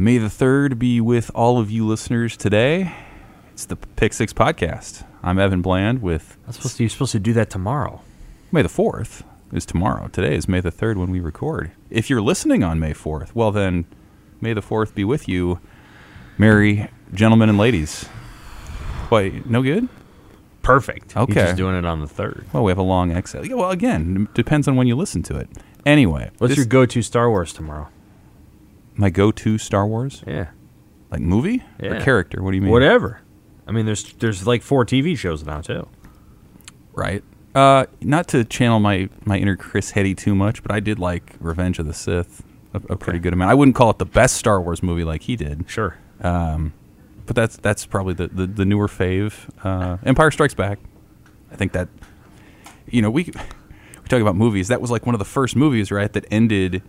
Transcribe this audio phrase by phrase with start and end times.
[0.00, 2.94] May the 3rd be with all of you listeners today.
[3.52, 5.04] It's the Pick Six Podcast.
[5.22, 8.00] I'm Evan Bland with That's supposed to, you're supposed to do that tomorrow.
[8.50, 10.08] May the 4th is tomorrow.
[10.08, 11.72] Today is May the 3rd when we record.
[11.90, 13.84] If you're listening on May 4th, well then,
[14.40, 15.60] May the 4th be with you,
[16.38, 18.08] merry gentlemen and ladies.
[19.10, 19.86] Wait, no good?
[20.62, 21.14] Perfect.
[21.14, 21.34] Okay.
[21.34, 22.46] He's just doing it on the third.
[22.54, 23.44] Well, we have a long exhale.
[23.44, 25.50] Yeah, well, again, depends on when you listen to it.
[25.84, 27.88] Anyway, What's this- your go-to Star Wars tomorrow?
[29.00, 30.22] My go-to Star Wars?
[30.26, 30.48] Yeah.
[31.10, 32.42] Like movie or character?
[32.42, 32.70] What do you mean?
[32.70, 33.22] Whatever.
[33.66, 35.88] I mean, there's there's like four TV shows now too.
[36.92, 37.24] Right.
[37.54, 41.34] Uh, not to channel my, my inner Chris Heady too much, but I did like
[41.40, 42.42] Revenge of the Sith
[42.74, 43.50] a, a pretty good amount.
[43.50, 45.96] I wouldn't call it the best Star Wars movie like he did, Sure.
[46.20, 46.72] um,
[47.26, 49.32] but that's that's probably the, the, the newer fave.
[49.64, 50.78] Uh, Empire Strikes Back.
[51.50, 51.88] I think that
[52.86, 54.68] you know we we talk about movies.
[54.68, 56.82] That was like one of the first movies, right, that ended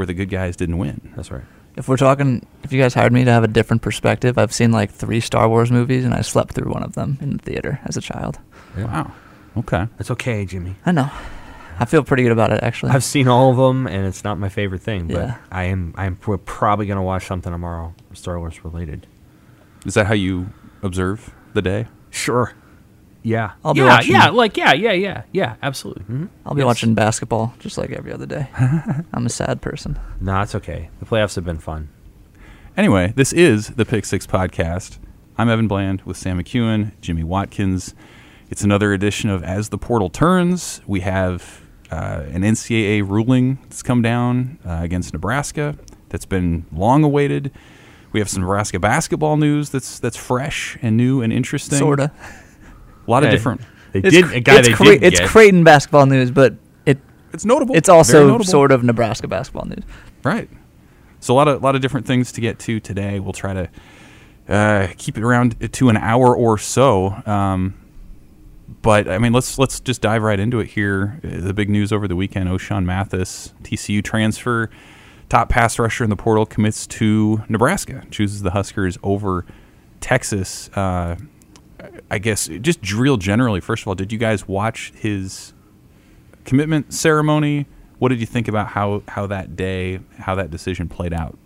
[0.00, 1.12] where the good guys didn't win.
[1.14, 1.44] That's right.
[1.76, 4.72] If we're talking, if you guys hired me to have a different perspective, I've seen
[4.72, 7.80] like three Star Wars movies, and I slept through one of them in the theater
[7.84, 8.38] as a child.
[8.78, 9.12] Wow.
[9.58, 9.86] Okay.
[9.98, 10.76] That's okay, Jimmy.
[10.86, 11.10] I know.
[11.78, 12.92] I feel pretty good about it, actually.
[12.92, 15.08] I've seen all of them, and it's not my favorite thing.
[15.08, 15.36] But Yeah.
[15.52, 15.92] I am.
[15.98, 19.06] I'm we're probably gonna watch something tomorrow, Star Wars related.
[19.84, 20.48] Is that how you
[20.82, 21.88] observe the day?
[22.08, 22.54] Sure.
[23.22, 23.52] Yeah.
[23.64, 23.86] I'll be yeah.
[23.86, 24.28] watching- Yeah.
[24.30, 24.72] Like yeah.
[24.72, 24.92] Yeah.
[24.92, 25.22] Yeah.
[25.32, 25.54] Yeah.
[25.62, 26.04] Absolutely.
[26.04, 26.66] hmm I'll be Yes.
[26.66, 28.48] watching basketball just like every other day.
[29.12, 29.98] I'm a sad person.
[30.20, 30.88] No, it's okay.
[31.00, 31.88] The playoffs have been fun.
[32.76, 34.98] Anyway, this is the Pick Six Podcast.
[35.36, 37.94] I'm Evan Bland with Sam McKewon, Jimmy Watkins.
[38.48, 40.80] It's another edition of As the Portal Turns.
[40.86, 45.76] We have uh, an NCAA ruling that's come down uh, against Nebraska
[46.08, 47.52] that's been long awaited.
[48.12, 51.78] We have some Nebraska basketball news that's that's fresh and new and interesting.
[51.78, 52.12] Sorta.
[53.10, 53.60] A lot of Hey, different.
[53.92, 55.28] They It's, did cr- a guy it's, they Cra- did it's get.
[55.28, 56.54] Creighton basketball news, but
[56.86, 56.98] it
[57.32, 57.74] It's notable.
[57.74, 58.44] it's also notable.
[58.44, 59.82] sort of Nebraska basketball news.
[60.22, 60.48] Right.
[61.18, 63.18] So a lot of lot of different things to get to today.
[63.20, 63.68] We'll try to
[64.48, 67.20] uh, keep it around to an hour or so.
[67.26, 67.74] Um,
[68.82, 71.20] but I mean, let's let's just dive right into it here.
[71.24, 74.70] Uh, The big news over the weekend: Ochaun Mathis, TCU transfer,
[75.28, 79.44] top pass rusher in the portal, commits to Nebraska, chooses the Huskers over
[80.00, 80.70] Texas.
[80.74, 81.16] Uh,
[82.10, 83.60] I guess just real generally.
[83.60, 85.52] First of all, did you guys watch his
[86.44, 87.66] commitment ceremony?
[87.98, 91.38] What did you think about how, how that day, how that decision played out?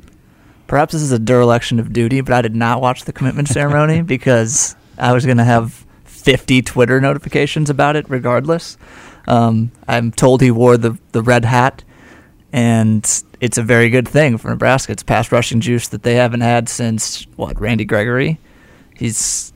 [0.67, 4.03] Perhaps this is a dereliction of duty, but I did not watch the commitment ceremony
[4.15, 8.79] because I was going to have 50 Twitter notifications about it regardless.
[9.27, 11.85] Um, I'm told he wore the, the red hat,
[12.53, 13.05] and
[13.41, 14.93] it's a very good thing for Nebraska.
[14.93, 18.39] It's pass rushing juice that they haven't had since, what, Randy Gregory?
[18.95, 19.53] He's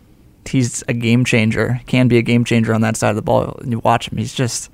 [0.49, 1.81] he's a game changer.
[1.87, 3.59] Can be a game changer on that side of the ball.
[3.61, 4.71] And you watch him, he's just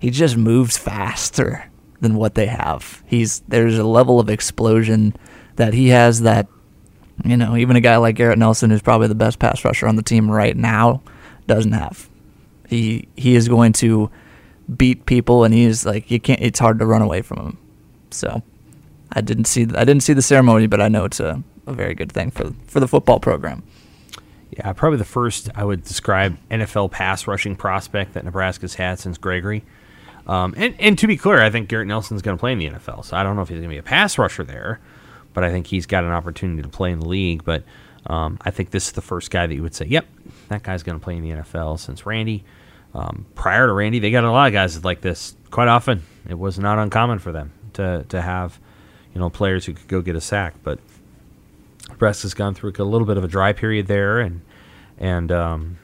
[0.00, 1.70] he just moves faster
[2.00, 3.02] than what they have.
[3.06, 5.14] He's there's a level of explosion
[5.56, 6.48] that he has that
[7.24, 9.96] you know even a guy like Garrett Nelson, who's probably the best pass rusher on
[9.96, 11.02] the team right now,
[11.46, 12.08] doesn't have.
[12.68, 14.10] He he is going to
[14.76, 16.40] beat people, and he's like you can't.
[16.40, 17.58] It's hard to run away from him.
[18.10, 18.42] So
[19.12, 21.94] I didn't see I didn't see the ceremony, but I know it's a, a very
[21.94, 23.62] good thing for for the football program.
[24.50, 29.16] Yeah, probably the first I would describe NFL pass rushing prospect that Nebraska's had since
[29.16, 29.62] Gregory.
[30.26, 32.68] Um, and, and to be clear, I think Garrett Nelson's going to play in the
[32.68, 33.04] NFL.
[33.04, 34.80] So I don't know if he's going to be a pass rusher there,
[35.34, 37.44] but I think he's got an opportunity to play in the league.
[37.44, 37.62] But
[38.06, 40.06] um, I think this is the first guy that you would say, yep,
[40.48, 42.44] that guy's going to play in the NFL since Randy.
[42.94, 45.36] Um, prior to Randy, they got a lot of guys like this.
[45.50, 48.58] Quite often, it was not uncommon for them to, to have,
[49.14, 50.54] you know, players who could go get a sack.
[50.64, 50.80] But
[52.00, 54.40] Nebraska's gone through a little bit of a dry period there, and
[54.96, 55.78] and um,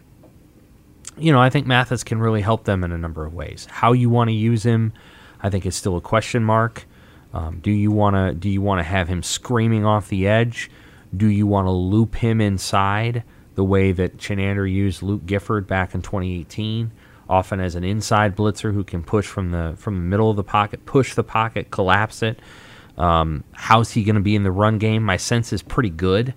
[1.18, 3.68] you know I think Mathis can really help them in a number of ways.
[3.70, 4.94] How you want to use him,
[5.42, 6.86] I think is still a question mark.
[7.34, 10.70] Um, do you want to do you want to have him screaming off the edge?
[11.14, 13.22] Do you want to loop him inside
[13.54, 16.92] the way that Chinander used Luke Gifford back in 2018,
[17.28, 20.44] often as an inside blitzer who can push from the from the middle of the
[20.44, 22.40] pocket, push the pocket, collapse it.
[22.98, 25.02] Um, how's he going to be in the run game?
[25.02, 26.34] My sense is pretty good.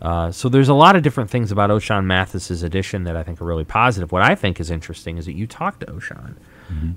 [0.00, 3.40] Uh, so there's a lot of different things about Ochaun Mathis's addition that I think
[3.40, 4.12] are really positive.
[4.12, 6.36] What I think is interesting is that you talked to Ochaun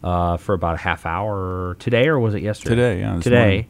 [0.03, 2.75] uh, for about a half hour today, or was it yesterday?
[2.97, 3.67] Today, yeah, Today.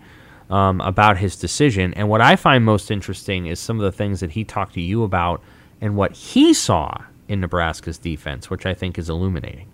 [0.50, 1.94] um, about his decision.
[1.94, 4.82] And what I find most interesting is some of the things that he talked to
[4.82, 5.42] you about
[5.80, 6.94] and what he saw
[7.30, 9.68] in Nebraska's defense, which I think is illuminating.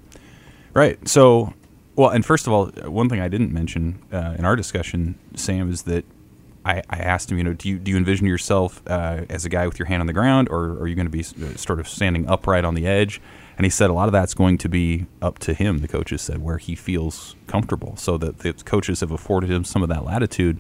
[0.76, 1.00] Right.
[1.08, 1.54] So,
[1.98, 5.70] well, and first of all, one thing I didn't mention uh, in our discussion, Sam,
[5.70, 6.06] is that
[6.64, 9.50] I, I, asked him, you know, do you do you envision yourself uh, as a
[9.50, 11.80] guy with your hand on the ground, or are you going to be uh, sort
[11.80, 13.20] of standing upright on the edge?
[13.58, 15.80] And he said a lot of that's going to be up to him.
[15.80, 19.82] The coaches said where he feels comfortable, so that the coaches have afforded him some
[19.82, 20.60] of that latitude.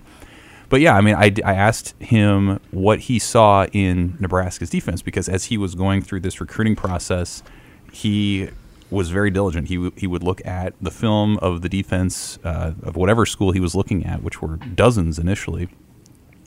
[0.69, 5.29] But yeah, I mean, I, I asked him what he saw in Nebraska's defense because
[5.29, 7.43] as he was going through this recruiting process,
[7.91, 8.49] he
[8.89, 9.67] was very diligent.
[9.67, 13.51] He, w- he would look at the film of the defense uh, of whatever school
[13.51, 15.67] he was looking at, which were dozens initially.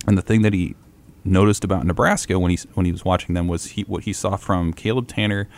[0.06, 0.75] And the thing that he
[1.25, 4.37] noticed about Nebraska when he when he was watching them was he, what he saw
[4.37, 5.48] from Caleb Tanner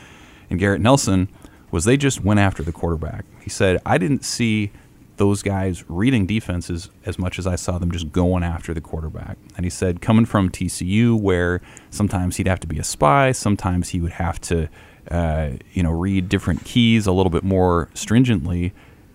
[0.51, 1.29] and Garrett Nelson
[1.71, 3.25] was they just went after the quarterback.
[3.41, 4.73] He said, "I didn't see
[5.19, 9.39] those guys reading defenses as much as I saw them just going after the quarterback."
[9.57, 13.91] And he said, coming from TCU, where sometimes he'd have to be a spy, sometimes
[13.91, 14.69] he would have to,
[15.11, 18.73] uh, you know, read different keys a little bit more stringently.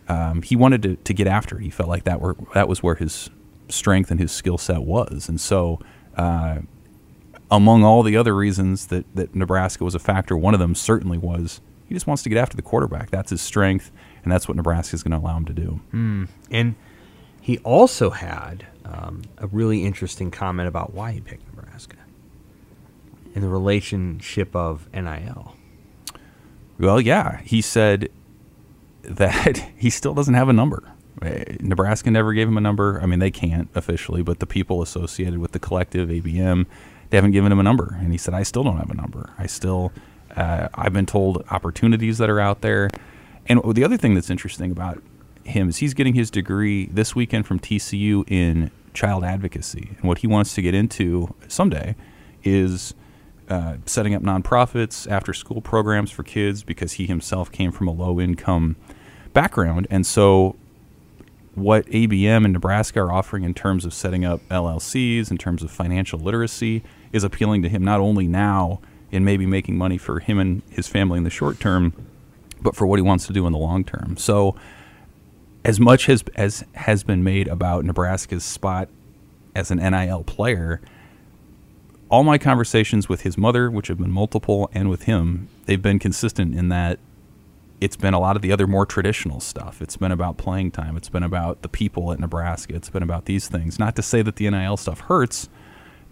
[0.07, 1.63] Um, he wanted to, to get after it.
[1.63, 3.29] He felt like that were that was where his
[3.69, 5.27] strength and his skill set was.
[5.27, 5.79] And so,
[6.15, 6.59] uh,
[7.51, 11.17] among all the other reasons that, that Nebraska was a factor, one of them certainly
[11.17, 13.09] was he just wants to get after the quarterback.
[13.09, 13.91] That's his strength,
[14.23, 15.79] and that's what Nebraska is going to allow him to do.
[15.93, 16.27] Mm.
[16.51, 16.75] And
[17.41, 21.97] he also had um, a really interesting comment about why he picked Nebraska
[23.33, 25.55] and the relationship of NIL.
[26.79, 28.09] Well, yeah, he said
[29.03, 30.83] that he still doesn't have a number.
[31.59, 32.99] Nebraska never gave him a number.
[33.01, 36.67] I mean, they can't officially, but the people associated with the collective, ABM,
[37.09, 37.97] they haven't given him a number.
[37.99, 39.31] And he said, I still don't have a number.
[39.37, 39.91] I still,
[40.35, 42.89] uh, I've been told opportunities that are out there.
[43.47, 45.01] And the other thing that's interesting about
[45.43, 49.95] him is he's getting his degree this weekend from TCU in child advocacy.
[49.97, 51.95] And what he wants to get into someday
[52.43, 52.93] is
[53.49, 57.91] uh, setting up nonprofits, after school programs for kids, because he himself came from a
[57.91, 58.75] low income
[59.33, 59.87] background.
[59.89, 60.55] And so
[61.55, 65.71] what ABM and Nebraska are offering in terms of setting up LLCs, in terms of
[65.71, 68.79] financial literacy, is appealing to him not only now
[69.11, 71.93] in maybe making money for him and his family in the short term,
[72.61, 74.17] but for what he wants to do in the long term.
[74.17, 74.55] So,
[75.63, 78.89] as much as as has been made about Nebraska's spot
[79.55, 80.81] as an NIL player,
[82.09, 85.99] all my conversations with his mother, which have been multiple, and with him, they've been
[85.99, 86.99] consistent in that
[87.79, 89.81] it's been a lot of the other more traditional stuff.
[89.81, 90.97] It's been about playing time.
[90.97, 92.75] It's been about the people at Nebraska.
[92.75, 93.77] It's been about these things.
[93.77, 95.49] Not to say that the NIL stuff hurts,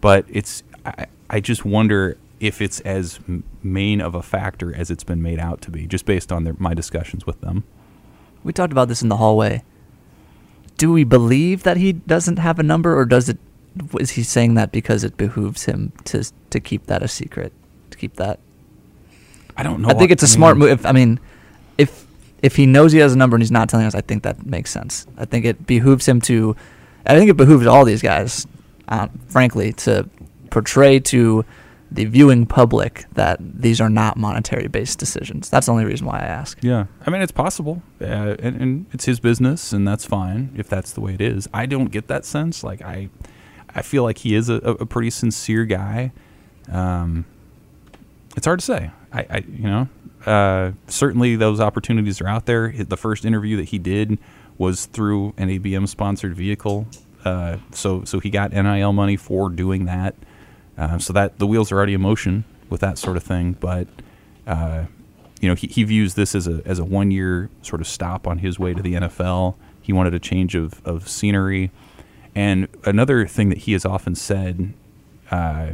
[0.02, 0.64] but it's.
[0.86, 3.20] I, I just wonder if it's as
[3.64, 6.56] main of a factor as it's been made out to be, just based on their,
[6.60, 7.64] my discussions with them.
[8.44, 9.64] We talked about this in the hallway.
[10.78, 13.40] Do we believe that he doesn't have a number, or does it?
[14.00, 17.54] Is he saying that because it behooves him to to keep that a secret,
[17.92, 18.40] to keep that?
[19.58, 19.90] I don't know.
[19.90, 20.86] I think it's a smart move.
[20.86, 21.20] I mean,
[21.78, 22.06] if
[22.42, 24.46] if he knows he has a number and he's not telling us, I think that
[24.46, 25.08] makes sense.
[25.18, 26.56] I think it behooves him to.
[27.06, 28.48] I think it behooves all these guys,
[28.88, 30.10] uh, frankly, to
[30.50, 31.46] portray to
[31.92, 35.50] the viewing public that these are not monetary based decisions.
[35.50, 36.58] That's the only reason why I ask.
[36.62, 40.68] Yeah, I mean it's possible, uh, and, and, it's his business, and that's fine if
[40.68, 41.48] that's the way it is.
[41.54, 42.64] I don't get that sense.
[42.64, 43.10] Like I,
[43.76, 46.12] I feel like he is a, a pretty sincere guy.
[46.72, 47.26] Um,
[48.36, 48.92] it's hard to say.
[49.12, 49.90] I, I you know,
[50.26, 52.72] uh, certainly those opportunities are out there.
[52.72, 54.18] The first interview that he did
[54.58, 56.88] was through an ABM sponsored vehicle,
[57.26, 60.16] uh, so so he got NIL money for doing that.
[60.78, 63.54] Uh, so that the wheels are already in motion with that sort of thing.
[63.54, 63.88] But
[64.48, 64.86] uh,
[65.42, 68.28] you know, he, he views this as a as a one year sort of stop
[68.28, 69.56] on his way to the NFL.
[69.82, 71.72] He wanted a change of, of scenery.
[72.36, 74.74] And another thing that he has often said
[75.32, 75.70] uh,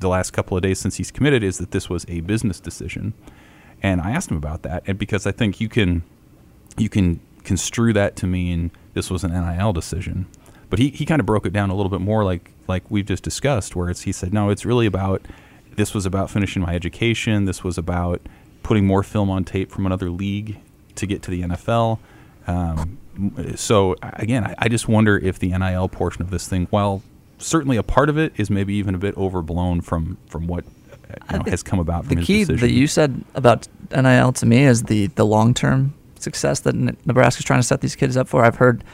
[0.00, 3.14] the last couple of days since he's committed is that this was a business decision.
[3.82, 6.02] And I asked him about that, and because I think you can
[6.76, 10.26] you can construe that to mean this was an NIL decision.
[10.68, 13.06] But he, he kind of broke it down a little bit more like like we've
[13.06, 15.22] just discussed, where it's he said, no, it's really about
[15.76, 17.44] this was about finishing my education.
[17.44, 18.20] This was about
[18.62, 20.58] putting more film on tape from another league
[20.96, 21.98] to get to the NFL.
[22.46, 22.98] Um,
[23.56, 27.02] so again, I, I, just wonder if the NIL portion of this thing, while
[27.38, 30.64] certainly a part of it, is maybe even a bit overblown from from what
[31.30, 32.66] you know, has come about from the key decision.
[32.66, 36.74] that you said about NIL to me is the the long term success that
[37.06, 38.44] Nebraska's trying to set these kids up for.
[38.44, 38.84] I've heard,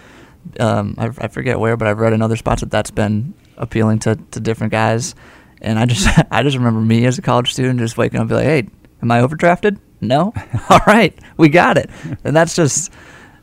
[0.61, 3.99] um, I, I, forget where, but I've read in other spots that that's been appealing
[4.01, 5.15] to, to different guys.
[5.61, 8.29] And I just I just remember me as a college student just waking up and
[8.31, 8.69] be like, hey,
[9.03, 9.79] am I overdrafted?
[10.01, 10.33] No.
[10.71, 11.91] All right, we got it.
[12.25, 12.93] And that's just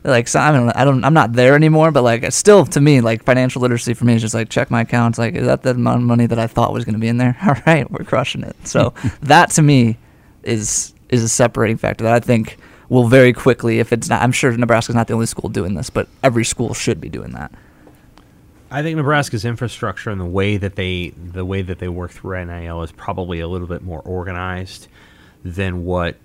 [0.04, 3.00] like so I don't I don't I'm not there anymore, but like still to me
[3.00, 5.18] like financial literacy for me is just like check my accounts.
[5.18, 7.16] Like is that the amount of money that I thought was going to be in
[7.16, 7.36] there?
[7.46, 8.56] All right, we're crushing it.
[8.66, 8.92] So
[9.22, 9.98] that to me
[10.42, 12.58] is is a separating factor that I think
[12.88, 14.22] will very quickly if it's not.
[14.22, 17.32] I'm sure Nebraska's not the only school doing this, but every school should be doing
[17.32, 17.50] that.
[18.70, 22.44] I think Nebraska's infrastructure and the way that they the way that they work through
[22.44, 24.88] NIL is probably a little bit more organized
[25.44, 26.16] than what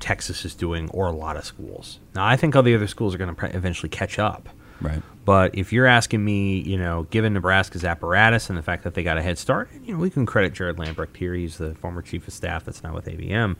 [0.00, 1.98] Texas is doing or a lot of schools.
[2.14, 4.48] Now, I think all the other schools are going to eventually catch up.
[4.80, 5.02] Right.
[5.24, 9.02] But if you're asking me, you know, given Nebraska's apparatus and the fact that they
[9.02, 11.34] got a head start, you know, we can credit Gerrod Lambrecht here.
[11.34, 13.56] He's the former chief of staff that's now with ABM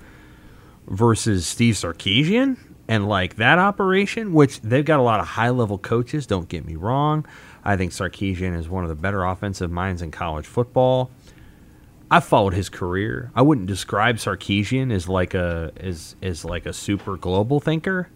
[0.86, 5.76] versus Steve Sarkisian and like that operation, which they've got a lot of high level
[5.76, 6.26] coaches.
[6.26, 7.26] Don't get me wrong.
[7.64, 11.10] I think Sarkisian is one of the better offensive minds in college football.
[12.10, 13.30] I followed his career.
[13.34, 18.08] I wouldn't describe Sarkisian as like a as as like a super global thinker.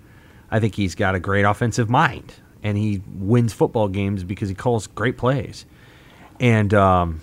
[0.50, 4.54] I think he's got a great offensive mind, and he wins football games because he
[4.54, 5.66] calls great plays.
[6.40, 7.20] And um,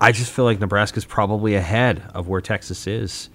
[0.00, 3.30] I just feel like Nebraska's probably ahead of where Texas is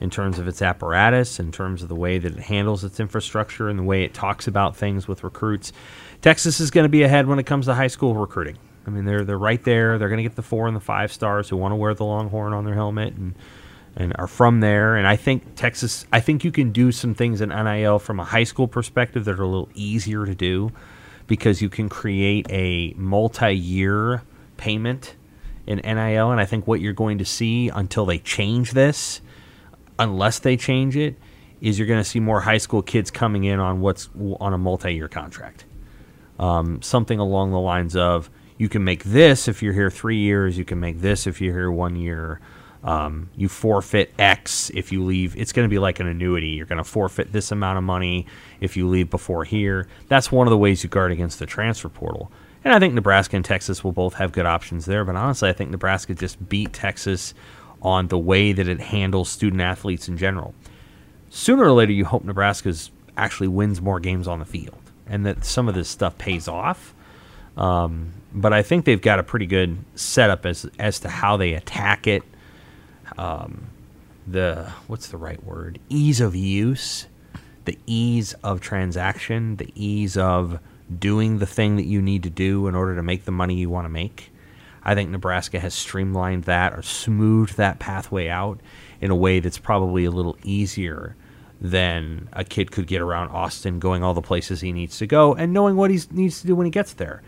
[0.00, 3.68] in terms of its apparatus, in terms of the way that it handles its infrastructure,
[3.68, 5.72] and the way it talks about things with recruits.
[6.22, 8.56] Texas is going to be ahead when it comes to high school recruiting.
[8.86, 9.98] I mean, they're they're right there.
[9.98, 12.04] They're going to get the four and the five stars who want to wear the
[12.04, 13.34] Longhorn on their helmet and
[13.96, 14.96] and are from there.
[14.96, 16.06] And I think Texas.
[16.12, 19.38] I think you can do some things in NIL from a high school perspective that
[19.38, 20.70] are a little easier to do
[21.26, 24.22] because you can create a multi-year
[24.56, 25.16] payment
[25.66, 26.30] in NIL.
[26.30, 29.20] And I think what you're going to see until they change this,
[29.98, 31.16] unless they change it,
[31.60, 34.08] is you're going to see more high school kids coming in on what's
[34.40, 35.64] on a multi-year contract.
[36.38, 40.58] Um, something along the lines of you can make this if you're here three years.
[40.58, 42.40] You can make this if you're here one year.
[42.82, 45.36] Um, you forfeit X if you leave.
[45.36, 46.48] It's going to be like an annuity.
[46.48, 48.26] You're going to forfeit this amount of money
[48.60, 49.88] if you leave before here.
[50.08, 52.30] That's one of the ways you guard against the transfer portal.
[52.64, 55.04] And I think Nebraska and Texas will both have good options there.
[55.04, 57.34] But honestly, I think Nebraska just beat Texas
[57.80, 60.54] on the way that it handles student athletes in general.
[61.30, 62.74] Sooner or later, you hope Nebraska
[63.16, 66.94] actually wins more games on the field and that some of this stuff pays off.
[67.58, 71.54] Um, but I think they've got a pretty good setup as as to how they
[71.54, 72.22] attack it.
[73.18, 73.66] Um,
[74.26, 75.78] the what's the right word?
[75.88, 77.06] Ease of use,
[77.64, 80.60] the ease of transaction, the ease of
[80.98, 83.68] doing the thing that you need to do in order to make the money you
[83.68, 84.30] want to make.
[84.84, 88.60] I think Nebraska has streamlined that or smoothed that pathway out
[89.00, 91.16] in a way that's probably a little easier
[91.60, 95.34] than a kid could get around Austin, going all the places he needs to go
[95.34, 97.22] and knowing what he needs to do when he gets there.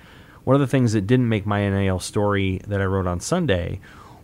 [0.44, 3.80] One of the things that didn't make my NIL story that I wrote on Sunday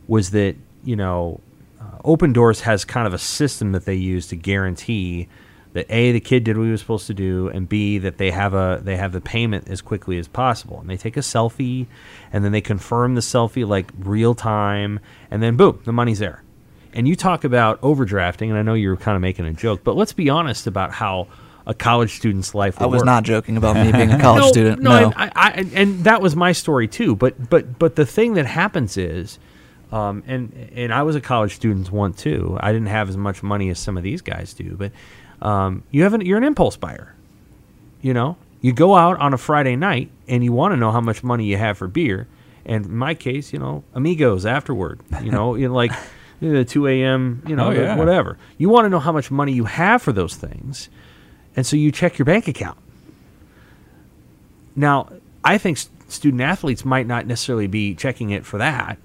[0.08, 1.40] was that, you know,
[1.80, 5.28] uh, Doors has kind of a system that they use to guarantee
[5.76, 8.30] that a the kid did what he was supposed to do and b that they
[8.30, 10.80] have a they have the payment as quickly as possible.
[10.80, 11.86] And they take a selfie
[12.32, 16.42] and then they confirm the selfie like real time and then boom the money's there.
[16.94, 19.84] And you talk about overdrafting and i know you were kind of making a joke
[19.84, 21.28] but let's be honest about how
[21.66, 22.80] a college student's life.
[22.80, 23.06] I was work.
[23.06, 24.82] not joking about me being a college no, student.
[24.82, 27.16] No, No, and, I, I, and that was my story too.
[27.16, 29.38] But but but the thing that happens is,
[29.92, 32.56] um, and and I was a college student once too.
[32.60, 34.92] I didn't have as much money as some of these guys do, but
[35.46, 37.14] um, you have an, you're an impulse buyer.
[38.00, 41.00] You know, you go out on a Friday night and you want to know how
[41.00, 42.28] much money you have for beer.
[42.64, 45.00] And in my case, you know, amigos afterward.
[45.22, 45.92] You know, you know, like
[46.40, 47.42] the 2 a.m.
[47.46, 47.96] You know, Oh, yeah.
[47.96, 48.38] whatever.
[48.58, 50.88] You want to know how much money you have for those things,
[51.56, 52.78] and so you check your bank account.
[54.76, 55.08] Now,
[55.42, 58.98] I think student athletes might not necessarily be checking it for that.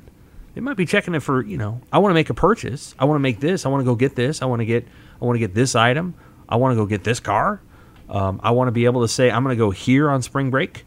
[0.54, 2.94] They might be checking it for, you know, I want to make a purchase.
[3.00, 3.66] I want to make this.
[3.66, 4.42] I want to go get this.
[4.42, 4.86] I want to get
[5.22, 6.14] I want to get this item.
[6.50, 7.62] I want to go get this car.
[8.10, 10.50] Um, I want to be able to say I'm going to go here on spring
[10.50, 10.86] break.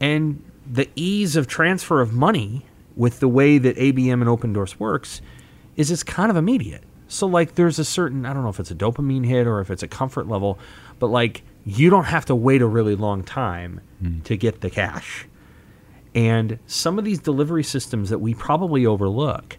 [0.00, 5.22] And the ease of transfer of money with the way that ABM and Opendorse works
[5.76, 6.82] is it's kind of immediate.
[7.08, 9.70] So like there's a certain I don't know if it's a dopamine hit or if
[9.70, 10.58] it's a comfort level,
[10.98, 14.20] but like you don't have to wait a really long time hmm.
[14.20, 15.26] to get the cash.
[16.14, 19.58] And some of these delivery systems that we probably overlook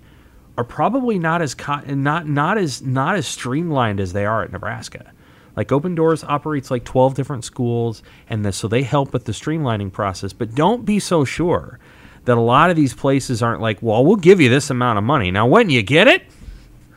[0.58, 4.52] are probably not as co- not not as not as streamlined as they are at
[4.52, 5.12] Nebraska.
[5.56, 9.92] Like Opendorse operates like 12 different schools and the, so they help with the streamlining
[9.92, 11.80] process, but don't be so sure
[12.26, 15.04] that a lot of these places aren't like, "Well, we'll give you this amount of
[15.04, 16.24] money." Now, when you get it,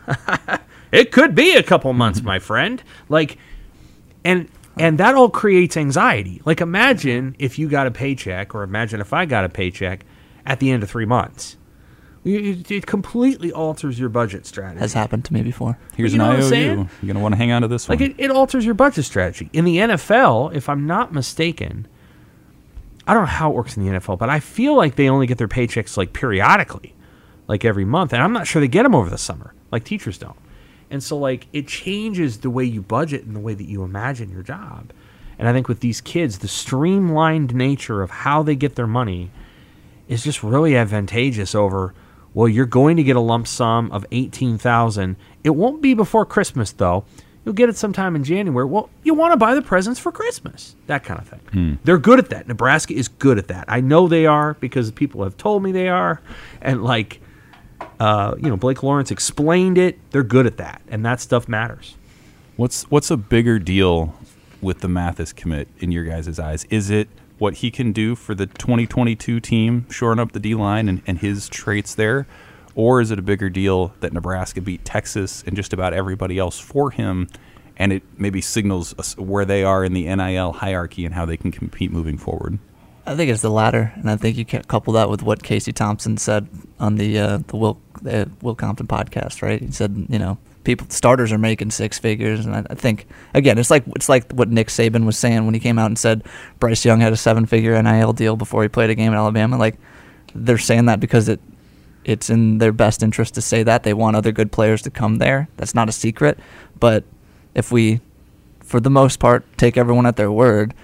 [0.93, 2.83] it could be a couple months, my friend.
[3.09, 3.39] Like
[4.25, 6.41] and and that all creates anxiety.
[6.45, 10.05] Like imagine if you got a paycheck or imagine if I got a paycheck
[10.47, 11.57] at the end of 3 months.
[12.25, 14.79] It, it completely alters your budget strategy.
[14.79, 15.77] Has happened to me before.
[15.97, 16.49] Here's you know an IOU.
[16.53, 18.11] You're going to want to hang on to this Like one.
[18.13, 19.51] it, it alters your budget strategy.
[19.53, 21.89] In the NFL, if I'm not mistaken,
[23.09, 25.27] I don't know how it works in the NFL, but I feel like they only
[25.27, 26.95] get their paychecks like periodically,
[27.49, 30.19] like every month, and I'm not sure they get them over the summer, like teachers
[30.19, 30.37] don't.
[30.91, 34.31] And so like it changes the way you budget and the way that you imagine
[34.31, 34.93] your job.
[35.39, 39.31] And I think with these kids, the streamlined nature of how they get their money
[40.07, 41.95] is just really advantageous over
[42.35, 46.73] well you're going to get a lump sum of 18,000 it won't be before christmas
[46.73, 47.05] though.
[47.45, 48.67] You'll get it sometime in january.
[48.67, 50.77] Well you want to buy the presents for christmas.
[50.87, 51.75] That kind of thing hmm.
[51.85, 52.47] they're good at that.
[52.47, 53.65] Nebraska is good at that.
[53.69, 56.21] I know they are because people have told me they are.
[56.61, 57.21] And like
[58.01, 61.95] uh, you know blake lawrence explained it they're good at that and that stuff matters
[62.57, 64.15] What's what's a bigger deal
[64.61, 66.65] with the Mathis commit in your guys' eyes?
[66.67, 67.09] Is it
[67.39, 71.19] what he can do for the 2022 team, shoring up the D line and, and
[71.19, 72.27] his traits there?
[72.75, 76.61] Or is it a bigger deal that Nebraska beat Texas and just about everybody else
[76.61, 77.29] for him,
[77.79, 81.53] and it maybe signals where they are in the NIL hierarchy and how they can
[81.53, 82.59] compete moving forward?
[83.05, 85.73] I think it's the latter, and I think you can couple that with what Casey
[85.73, 89.61] Thompson said on the uh, the Will the Will Compton podcast, right?
[89.61, 93.59] He said, you know, people starters are making six figures, and I, I think again,
[93.59, 96.23] it's like it's like what Nick Saban was saying when he came out and said
[96.61, 99.59] Bryce Young had a seven figure NIL deal before he played a game in Alabama.
[99.59, 99.79] Like
[100.35, 101.41] they're saying that because it
[102.05, 105.19] it's in their best interest to say that they want other good players to come
[105.19, 105.49] there.
[105.57, 106.39] That's not a secret,
[106.79, 107.05] but
[107.55, 108.01] if we,
[108.61, 110.75] for the most part, take everyone at their word,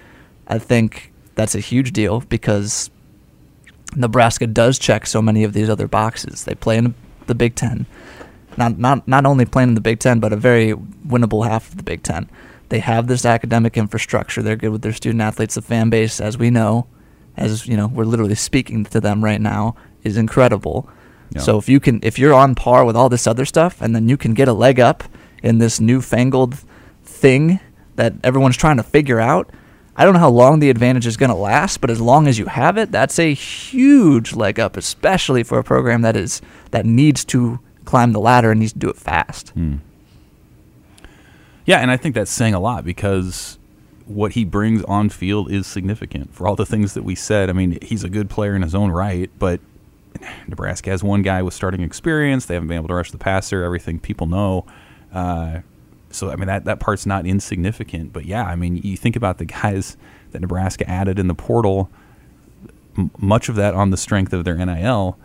[0.46, 2.90] I think that's a huge deal because
[3.94, 6.44] Nebraska does check so many of these other boxes.
[6.44, 6.96] They play in
[7.28, 7.86] the Big Ten,
[8.56, 10.74] not not not only playing in the Big Ten, but a very
[11.06, 12.28] winnable half of the Big Ten.
[12.70, 14.42] They have this academic infrastructure.
[14.42, 15.54] They're good with their student athletes.
[15.54, 16.88] The fan base, as we know,
[17.36, 20.90] as you know, we're literally speaking to them right now, is incredible.
[21.30, 21.42] Yeah.
[21.42, 24.08] So if you can, if you're on par with all this other stuff, and then
[24.08, 25.04] you can get a leg up
[25.40, 26.58] in this newfangled
[27.04, 27.60] thing
[27.94, 29.48] that everyone's trying to figure out,
[29.98, 32.38] I don't know how long the advantage is going to last, but as long as
[32.38, 36.40] you have it, that's a huge leg up, especially for a program that is
[36.70, 39.52] that needs to climb the ladder and needs to do it fast.
[41.66, 43.58] Yeah, and I think that's saying a lot because
[44.06, 47.50] what he brings on field is significant for all the things that we said.
[47.50, 49.60] I mean, he's a good player in his own right, but
[50.46, 52.46] Nebraska has one guy with starting experience.
[52.46, 54.64] They haven't been able to rush the passer, everything people know.
[55.12, 55.60] Uh,
[56.18, 58.12] so, I mean, that, that part's not insignificant.
[58.12, 59.96] But yeah, I mean, you think about the guys
[60.32, 61.90] that Nebraska added in the portal,
[62.96, 65.18] m- much of that on the strength of their NIL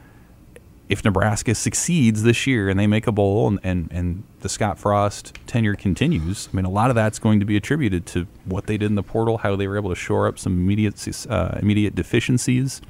[0.90, 4.78] if Nebraska succeeds this year and they make a bowl and, and, and the Scott
[4.78, 8.68] Frost tenure continues, I mean, a lot of that's going to be attributed to what
[8.68, 11.58] they did in the portal, how they were able to shore up some immediate uh,
[11.62, 12.82] immediate deficiencies,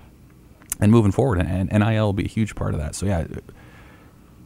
[0.80, 1.40] and moving forward.
[1.40, 2.96] And, and NIL will be a huge part of that.
[2.96, 3.26] So yeah,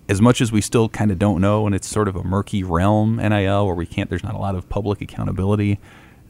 [0.10, 2.63] as much as we still kind of don't know, and it's sort of a murky
[2.63, 5.80] realm, NIL, where we can't, there's not a lot of public accountability.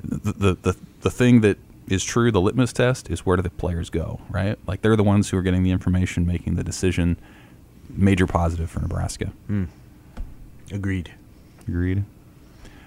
[0.04, 3.50] The the the, the thing that is true, the litmus test is where do the
[3.50, 4.58] players go, right?
[4.68, 7.18] Like they're the ones who are getting the information, making the decision.
[7.90, 9.28] Major positive for Nebraska.
[9.48, 9.66] Hmm.
[10.72, 11.12] agreed
[11.68, 12.04] Agreed.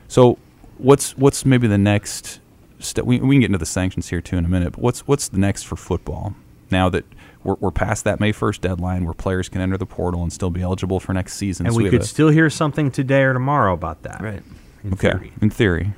[0.09, 0.39] So,
[0.79, 2.41] what's what's maybe the next
[2.79, 3.05] step?
[3.05, 4.73] We, we can get into the sanctions here too in a minute.
[4.73, 6.35] But what's what's the next for football
[6.71, 7.05] now that
[7.45, 10.51] we're, we're past that May first deadline, where players can enter the portal and still
[10.51, 11.67] be eligible for next season?
[11.67, 14.43] and So we have could a- still hear something today or tomorrow about that Right.
[14.85, 15.33] in okay, theory.
[15.41, 15.93] in theory,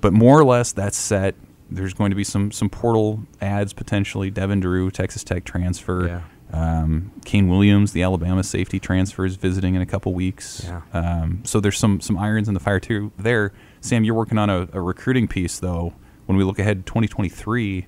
[0.00, 1.34] but more or less that's set.
[1.70, 4.30] There's going to be some some portal ads potentially.
[4.30, 6.06] Devin Drew, Texas Tech transfer.
[6.06, 6.20] Yeah.
[6.52, 10.62] Um, Kane Williams, the Alabama safety transfer, is visiting in a couple weeks.
[10.66, 10.82] Yeah.
[10.92, 13.10] Um, so there's some some irons in the fire too.
[13.18, 15.94] There, Sam, you're working on a, a recruiting piece though.
[16.26, 17.86] When we look ahead to 2023,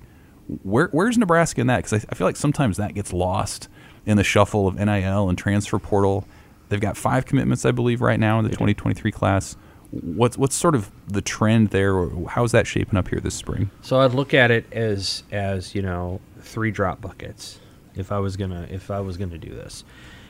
[0.63, 1.77] where where's Nebraska in that?
[1.77, 3.67] Because I, I feel like sometimes that gets lost
[4.05, 6.27] in the shuffle of NIL and transfer portal.
[6.69, 9.55] They've got five commitments, I believe, right now in the 2023 class.
[9.91, 11.95] What's what's sort of the trend there?
[11.95, 13.69] Or how's that shaping up here this spring?
[13.81, 17.59] So I'd look at it as as you know three drop buckets
[17.95, 19.83] if I was gonna if I was gonna do this,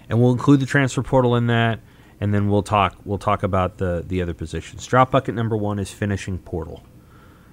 [0.09, 1.79] and we'll include the transfer portal in that,
[2.21, 4.85] and then we'll talk we'll talk about the the other positions.
[4.85, 6.83] Drop bucket number one is finishing portal,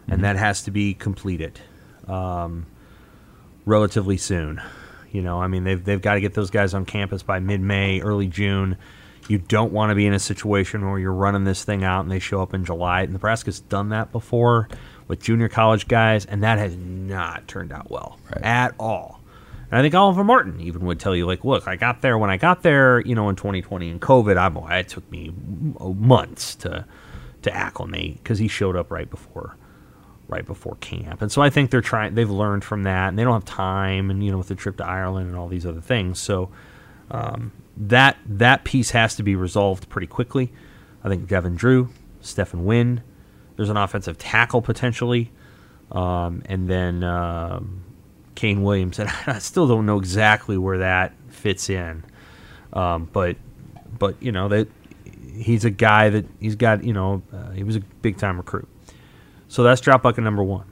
[0.06, 0.22] and mm-hmm.
[0.22, 1.60] that has to be completed
[2.08, 2.66] um,
[3.64, 4.60] relatively soon.
[5.10, 7.60] You know, I mean they've they've got to get those guys on campus by mid
[7.60, 8.76] May, early June.
[9.28, 12.10] You don't want to be in a situation where you're running this thing out and
[12.10, 13.02] they show up in July.
[13.02, 14.68] And Nebraska's done that before
[15.06, 18.42] with junior college guys, and that has not turned out well Right.
[18.44, 19.20] at all.
[19.70, 22.30] And I think Oliver Martin even would tell you, like, look, I got there when
[22.30, 24.36] I got there, you know, in 2020 and COVID.
[24.36, 25.32] I it took me
[25.78, 26.84] months to
[27.42, 29.56] to acclimate because he showed up right before
[30.32, 31.22] right before camp.
[31.22, 34.10] And so I think they're trying they've learned from that and they don't have time
[34.10, 36.18] and you know with the trip to Ireland and all these other things.
[36.18, 36.50] So
[37.10, 40.52] Um, that that piece has to be resolved pretty quickly.
[41.04, 41.88] I think Devin Drew,
[42.20, 43.02] Stefan Wynn,
[43.56, 45.30] there's an offensive tackle potentially,
[45.90, 47.82] um, and then um,
[48.34, 48.98] Kane Williams.
[49.00, 52.04] And I still don't know exactly where that fits in,
[52.72, 53.36] um, but
[53.98, 54.68] but you know that
[55.36, 56.84] he's a guy that he's got.
[56.84, 58.68] You know, uh, he was a big time recruit.
[59.52, 60.64] So that's drop bucket number one.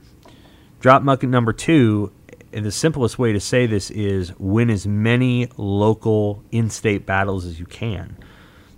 [0.79, 2.11] Drop bucket number two.
[2.51, 7.59] And the simplest way to say this is win as many local in-state battles as
[7.59, 8.17] you can.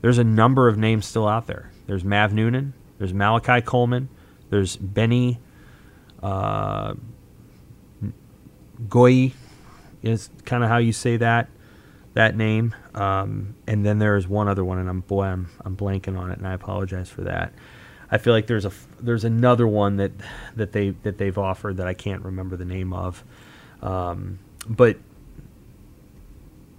[0.01, 1.71] There's a number of names still out there.
[1.87, 2.73] There's Mav Noonan.
[2.97, 4.09] There's Malachi Coleman.
[4.49, 5.39] There's Benny
[6.21, 6.95] uh,
[8.89, 9.31] Goyi
[10.01, 11.47] is kind of how you say that
[12.13, 12.75] that name.
[12.93, 16.39] Um, and then there's one other one, and I'm boy, I'm I'm blanking on it,
[16.39, 17.53] and I apologize for that.
[18.13, 20.12] I feel like there's a there's another one that
[20.56, 23.23] that they that they've offered that I can't remember the name of,
[23.82, 24.38] um,
[24.69, 24.97] but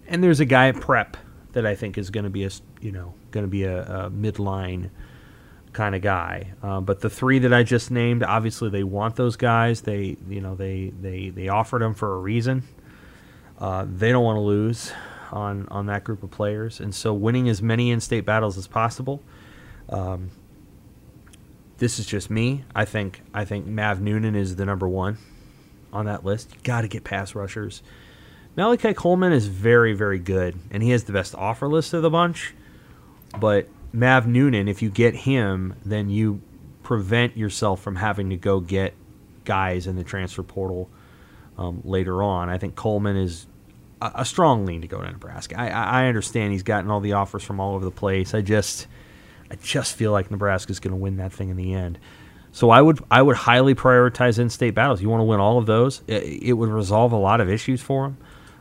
[0.06, 1.16] and there's a guy at Prep
[1.50, 4.10] that I think is going to be a you know going to be a, a
[4.10, 4.90] midline
[5.72, 6.52] kind of guy.
[6.62, 9.80] Uh, but the three that I just named, obviously they want those guys.
[9.80, 12.62] They you know they they they offered them for a reason.
[13.58, 14.92] Uh, they don't want to lose
[15.32, 19.20] on on that group of players, and so winning as many in-state battles as possible.
[19.88, 20.30] Um,
[21.78, 22.64] this is just me.
[22.74, 25.18] I think I think Mav Noonan is the number one
[25.92, 26.52] on that list.
[26.54, 27.82] You got to get pass rushers.
[28.56, 32.10] Malachi Coleman is very very good, and he has the best offer list of the
[32.10, 32.54] bunch.
[33.38, 36.40] But Mav Noonan, if you get him, then you
[36.82, 38.94] prevent yourself from having to go get
[39.44, 40.88] guys in the transfer portal
[41.58, 42.48] um, later on.
[42.48, 43.46] I think Coleman is
[44.00, 45.58] a, a, strong lean to go to Nebraska.
[45.58, 48.34] I, I understand he's gotten all the offers from all over the place.
[48.34, 48.86] I just
[49.50, 51.98] I just feel like Nebraska's going to win that thing in the end.
[52.52, 55.02] So I would I would highly prioritize in-state battles.
[55.02, 56.02] You want to win all of those.
[56.06, 58.16] It, it would resolve a lot of issues for them.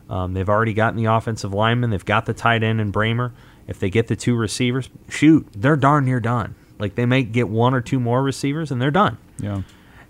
[0.09, 1.91] Um, they've already gotten the offensive lineman.
[1.91, 3.31] They've got the tight end and Brahmer.
[3.67, 6.55] If they get the two receivers, shoot, they're darn near done.
[6.79, 9.17] Like they might get one or two more receivers and they're done.
[9.39, 9.61] Yeah.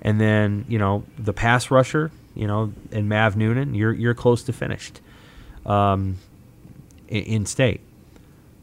[0.02, 4.44] And then you know the pass rusher, you know, and Mav Noonan, you're you're close
[4.44, 5.02] to finished.
[5.66, 6.18] Um,
[7.08, 7.82] in state,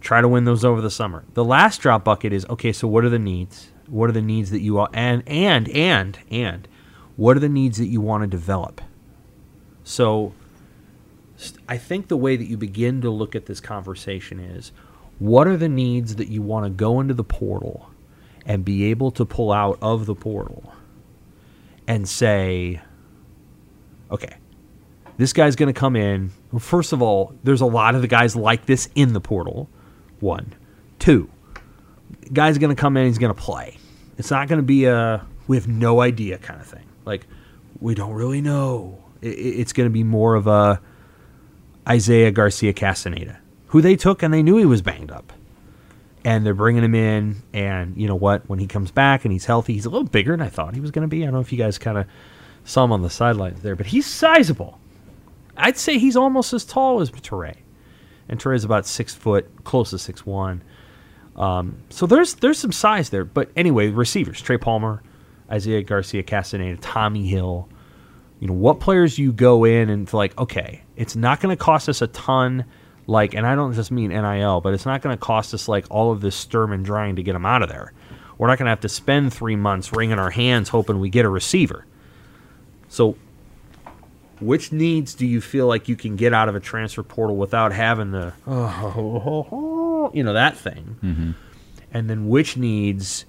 [0.01, 1.25] try to win those over the summer.
[1.35, 2.73] The last drop bucket is okay.
[2.73, 3.71] So what are the needs?
[3.87, 6.69] What are the needs that you are and and and and
[7.17, 8.81] what are the needs that you want to develop?
[9.85, 10.33] So
[11.69, 14.73] I think the way that you begin to look at this conversation is
[15.19, 17.91] what are the needs that you want to go into the portal
[18.47, 20.73] and be able to pull out of the portal
[21.87, 22.81] and say,
[24.11, 24.37] okay,
[25.19, 26.31] this guy's going to come in.
[26.59, 29.69] First of all, there's a lot of the guys like this in the portal.
[30.21, 30.55] One.
[30.99, 31.31] Two,
[32.33, 33.79] guy's going to come in, he's going to play.
[34.19, 36.85] It's not going to be a we have no idea kind of thing.
[37.05, 37.27] Like,
[37.81, 39.03] we don't really know.
[39.23, 40.81] it's going to be more of a
[41.89, 45.33] Isaiah Garcia Castaneda, who they took and they knew he was banged up.
[46.25, 48.47] And they're bringing him in, and you know what?
[48.47, 50.81] When he comes back and he's healthy, he's a little bigger than I thought he
[50.81, 51.23] was going to be.
[51.23, 52.07] I don't know if you guys kind of
[52.65, 54.79] saw him on the sidelines there, but he's sizable.
[55.57, 57.57] I'd say he's almost as tall as Turay,
[58.31, 60.63] and is about six foot, close to six one.
[61.37, 63.27] Um, so there's there's some size there.
[63.27, 65.03] But anyway, receivers: Trey Palmer,
[65.51, 67.69] Isaiah Garcia Castaneda, Tommy Hill,
[68.41, 71.89] you know what players you go in and like okay it's not going to cost
[71.89, 72.65] us a ton
[73.07, 75.87] like and i don't just mean nil but it's not going to cost us like
[75.91, 77.93] all of this sturm and drying to get them out of there
[78.39, 81.25] we're not going to have to spend three months wringing our hands hoping we get
[81.25, 81.87] a receiver
[82.89, 83.17] so
[84.41, 87.73] which needs do you feel like you can get out of a transfer portal without
[87.73, 91.31] having the oh, you know that thing mm-hmm.
[91.93, 93.25] and then which needs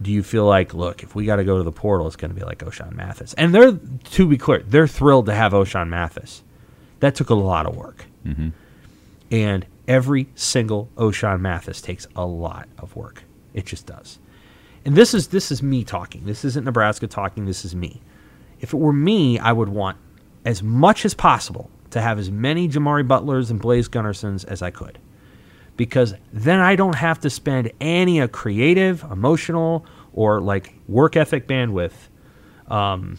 [0.00, 2.30] do you feel like, look, if we got to go to the portal, it's going
[2.30, 3.34] to be like Ochaun Mathis?
[3.34, 6.42] And they're, to be clear, they're thrilled to have Ochaun Mathis.
[7.00, 8.04] That took a lot of work.
[8.24, 8.50] Mm-hmm.
[9.30, 13.24] And every single Ochaun Mathis takes a lot of work.
[13.54, 14.18] It just does.
[14.84, 16.24] And this is this is me talking.
[16.26, 17.44] This isn't Nebraska talking.
[17.44, 18.00] This is me.
[18.60, 19.98] If it were me, I would want
[20.44, 24.70] as much as possible to have as many Jamari Butlers and Blaise Gunnersons as I
[24.70, 24.98] could
[25.76, 31.46] because then I don't have to spend any a creative, emotional, or like work ethic
[31.46, 31.92] bandwidth
[32.68, 33.18] um,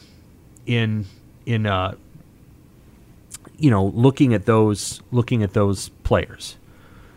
[0.65, 1.06] in
[1.45, 1.95] in uh,
[3.58, 6.58] you know looking at those looking at those players.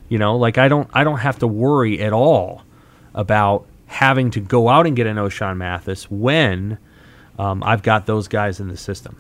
[0.09, 2.63] You know, like I don't I don't have to worry at all
[3.15, 6.79] about having to go out and get an Ochaun Mathis when
[7.41, 9.17] um, I've got those guys in the system.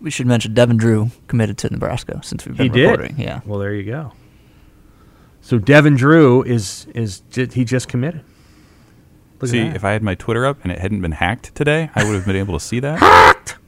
[0.00, 3.16] We should mention Devin Drew committed to Nebraska since we've been he recording.
[3.16, 3.24] Did.
[3.24, 3.40] Yeah.
[3.44, 4.12] Well, there you go.
[5.40, 8.22] So Devin Drew is is he just committed?
[9.40, 12.04] Look see, if I had my Twitter up and it hadn't been hacked today, I
[12.04, 13.00] would have been able to see that.
[13.00, 13.58] hacked.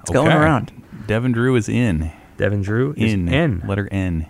[0.00, 0.14] It's okay.
[0.14, 0.72] going around.
[1.06, 2.10] Devin Drew is in.
[2.38, 3.28] Devin Drew is N.
[3.28, 3.62] N.
[3.66, 4.26] Letter N.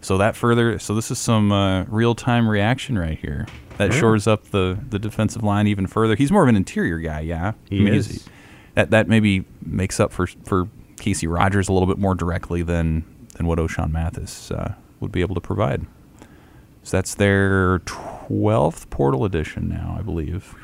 [0.00, 3.46] So that further, so this is some uh, real time reaction right here.
[3.78, 3.98] That Yeah.
[4.00, 6.14] shores up the, the defensive line even further.
[6.16, 7.52] He's more of an interior guy, yeah.
[7.70, 8.28] He he's- is.
[8.74, 13.02] That that maybe makes up for for Casey Rogers a little bit more directly than
[13.36, 15.86] than what Ochaun Mathis uh, would be able to provide.
[16.84, 20.54] So that's their twelfth portal edition now, I believe.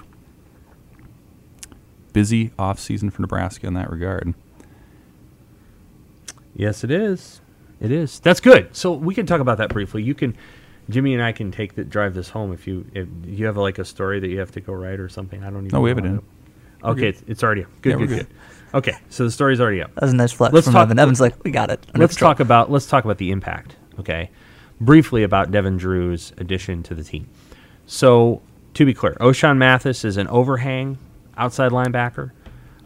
[2.13, 4.35] Busy off season for Nebraska in that regard.
[6.55, 7.41] Yes, it is.
[7.81, 8.21] It is.
[8.21, 8.75] That's good.
[8.77, 10.03] So we can talk about that briefly.
[10.05, 10.37] You can,
[10.91, 13.79] Jimmy and I can take the drive this home if you if you have like
[13.79, 15.43] a story that you have to go write or something.
[15.43, 15.69] I don't even.
[15.73, 16.23] No, we have know it in.
[16.91, 17.71] Okay, it's, it's already up.
[17.81, 18.19] Good, Yeah, good, good.
[18.19, 18.27] good.
[18.75, 19.95] Okay, so the story's already up.
[19.95, 20.99] That was a nice flex Let's from talk- Evan.
[20.99, 21.87] Evan's like, we got it.
[21.95, 23.77] let's control." talk about let's talk about the impact.
[23.99, 24.31] Okay,
[24.81, 27.29] briefly about Devin Drew's addition to the team.
[27.87, 28.43] So
[28.75, 30.99] to be clear, Ochaun Mathis is an overhang
[31.37, 32.33] outside linebacker.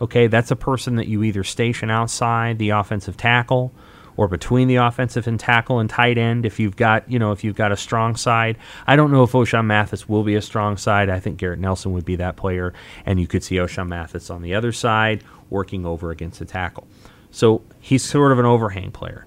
[0.00, 3.72] Okay, that's a person that you either station outside the offensive tackle
[4.18, 7.44] or between the offensive and tackle and tight end if you've got you know if
[7.44, 8.58] you've got a strong side.
[8.86, 11.08] I don't know if Ochaun Mathis will be a strong side.
[11.08, 12.74] I think Garrett Nelson would be that player,
[13.06, 16.86] and you could see Ochaun Mathis on the other side working over against the tackle.
[17.30, 19.24] So he's sort of an overhang player.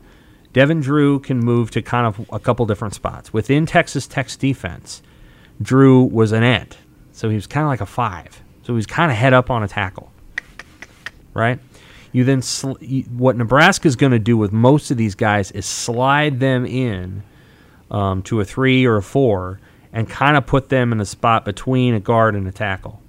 [0.51, 3.31] Devin Drew can move to kind of a couple different spots.
[3.31, 5.01] Within Texas Tech's defense,
[5.61, 6.75] Drew was an end.
[7.13, 8.43] So he was kind of like a five.
[8.63, 10.11] So he was kind of head up on a tackle.
[11.33, 11.59] Right?
[12.11, 12.73] You then, sl-
[13.09, 17.23] what Nebraska's going to do with most of these guys is slide them in
[17.89, 19.59] um, to a three or a four
[19.93, 23.01] and kind of put them in a spot between a guard and a tackle.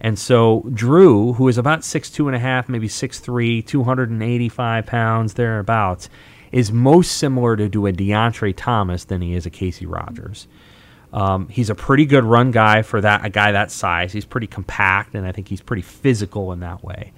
[0.00, 4.86] And so Drew, who is about six two and a half, maybe six three, 285
[4.86, 6.08] pounds, thereabouts,
[6.50, 10.48] is most similar to, to a DeAndre Thomas than he is a Casey Rogers.
[11.12, 14.12] Um, he's a pretty good run guy for that a guy that size.
[14.12, 17.12] He's pretty compact, and I think he's pretty physical in that way.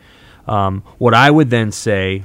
[0.46, 2.24] Um, what I would then say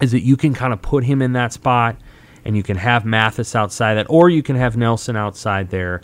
[0.00, 1.96] is that you can kind of put him in that spot,
[2.44, 6.00] and you can have Mathis outside that, or you can have Nelson outside there,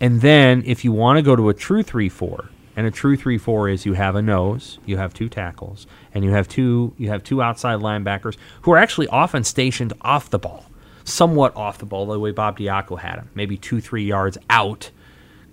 [0.00, 3.16] and then if you want to go to a true three four, and a true
[3.16, 6.94] three four is you have a nose, you have two tackles, and you have two
[6.96, 10.64] you have two outside linebackers who are actually often stationed off the ball,
[11.04, 14.90] somewhat off the ball, the way Bob Diaco had him, maybe two three yards out,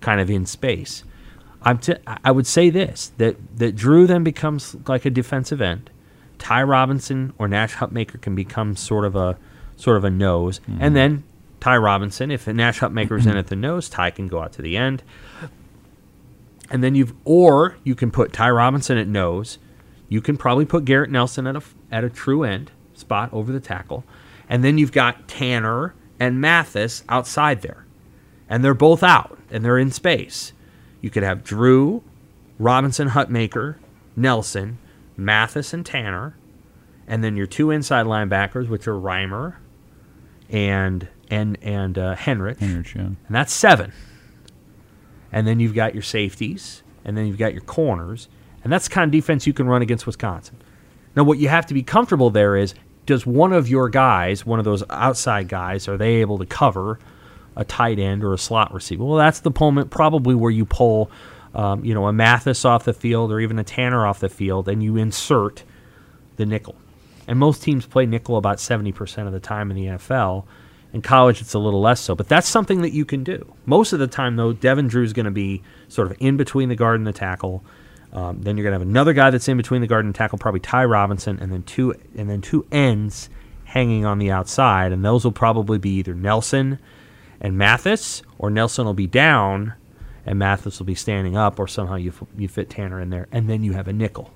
[0.00, 1.04] kind of in space.
[1.62, 1.94] I'm t-
[2.24, 5.90] I would say this that that Drew then becomes like a defensive end.
[6.38, 9.36] Ty Robinson or Nash Hutmacher can become sort of a
[9.76, 10.94] sort of a nose, and mm-hmm.
[10.94, 11.24] then
[11.60, 13.38] Ty Robinson, if Nash Hutmacher is in mm-hmm.
[13.38, 15.02] at the nose, Ty can go out to the end.
[16.70, 19.58] And then you've or you can put Ty Robinson at nose.
[20.08, 23.60] You can probably put Garrett Nelson at a at a true end spot over the
[23.60, 24.04] tackle,
[24.48, 27.86] and then you've got Tanner and Mathis outside there,
[28.48, 30.52] and they're both out and they're in space.
[31.00, 32.02] You could have Drew,
[32.58, 33.76] Robinson, Hutmacher,
[34.16, 34.78] Nelson,
[35.16, 36.36] Mathis, and Tanner,
[37.06, 39.56] and then your two inside linebackers, which are Reimer
[40.50, 43.02] and and and uh, Henrich, Henrich, yeah.
[43.02, 43.92] and that's seven.
[45.30, 48.28] And then you've got your safeties, and then you've got your corners,
[48.64, 50.56] and that's the kind of defense you can run against Wisconsin.
[51.14, 54.58] Now, what you have to be comfortable there is, does one of your guys, one
[54.58, 56.98] of those outside guys, are they able to cover
[57.58, 59.04] a tight end or a slot receiver?
[59.04, 61.10] Well, that's the moment probably where you pull,
[61.54, 64.68] um, you know, a Mathis off the field or even a Tanner off the field,
[64.68, 65.64] and you insert
[66.36, 66.76] the nickel.
[67.26, 70.44] And most teams play nickel about 70% of the time in the NFL.
[70.94, 73.54] In college, it's a little less so, but that's something that you can do.
[73.66, 76.70] Most of the time, though, Devin Drew is going to be sort of in between
[76.70, 77.62] the guard and the tackle.
[78.10, 80.38] Um, then you're going to have another guy that's in between the guard and tackle,
[80.38, 83.28] probably Ty Robinson, and then two and then two ends
[83.64, 86.78] hanging on the outside, and those will probably be either Nelson
[87.40, 89.74] and Mathis, or Nelson will be down
[90.26, 93.28] and Mathis will be standing up, or somehow you f- you fit Tanner in there,
[93.32, 94.30] and then you have a nickel.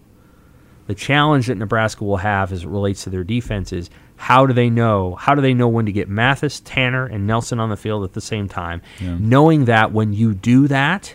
[0.87, 4.53] The challenge that Nebraska will have as it relates to their defense is how do
[4.53, 7.77] they know how do they know when to get Mathis, Tanner, and Nelson on the
[7.77, 8.81] field at the same time,
[9.29, 11.15] knowing that when you do that,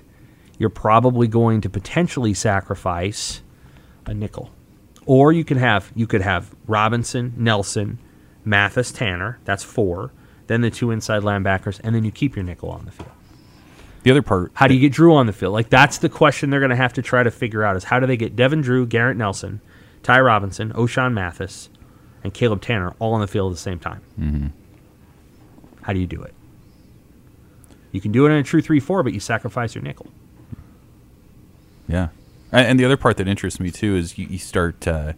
[0.60, 3.42] you're probably going to potentially sacrifice
[4.06, 4.52] a nickel,
[5.06, 7.98] or you can have you could have Robinson, Nelson,
[8.46, 9.40] Mathis, Tanner.
[9.44, 10.12] That's four.
[10.48, 13.12] Then the two inside linebackers, and then you keep your nickel on the field.
[14.04, 15.54] The other part, How do you get Drew on the field?
[15.54, 18.00] Like that's the question they're going to have to try to figure out is how
[18.00, 19.60] do they get Devin Drew, Garrett Nelson,
[20.04, 21.70] Ty Robinson, Ochaun Mathis,
[22.24, 24.02] and Caleb Tanner all on the field at the same time?
[24.20, 24.48] Mm-hmm.
[25.82, 26.34] How do you do it?
[27.92, 30.08] You can do it in a true three-four, but you sacrifice your nickel.
[31.88, 32.10] Yeah,
[32.52, 34.88] and and the other part that interests me too is you, you start.
[34.88, 35.14] Uh,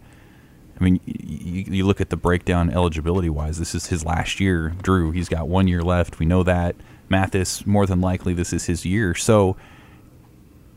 [0.79, 3.59] I mean, you, you look at the breakdown eligibility wise.
[3.59, 4.75] This is his last year.
[4.81, 6.19] Drew, he's got one year left.
[6.19, 6.75] We know that.
[7.09, 9.15] Mathis, more than likely, this is his year.
[9.15, 9.57] So,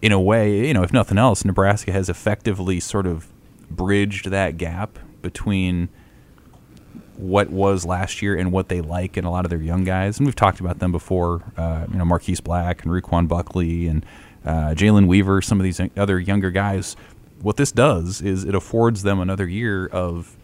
[0.00, 3.28] in a way, you know, if nothing else, Nebraska has effectively sort of
[3.70, 5.88] bridged that gap between
[7.16, 10.18] what was last year and what they like in a lot of their young guys.
[10.18, 11.42] And we've talked about them before.
[11.56, 14.04] Uh, you know, Marquise Black and Ruquan Buckley and
[14.44, 16.96] uh, Jalen Weaver, some of these other younger guys.
[17.42, 20.36] What this does is it affords them another year of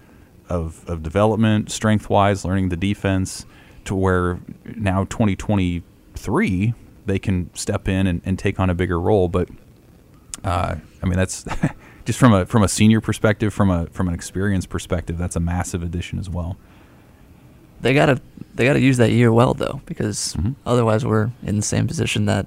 [0.49, 3.45] of, of development, strength wise, learning the defense,
[3.85, 9.29] to where now 2023 they can step in and, and take on a bigger role.
[9.29, 9.49] But
[10.45, 11.45] uh, I mean, that's
[12.07, 15.41] just from a from a senior perspective, from a from an experience perspective, that's a
[15.41, 16.57] massive addition as well.
[17.81, 18.21] They gotta
[18.55, 20.57] they gotta use that year well though, because Mhm.
[20.67, 22.47] otherwise we're in the same position that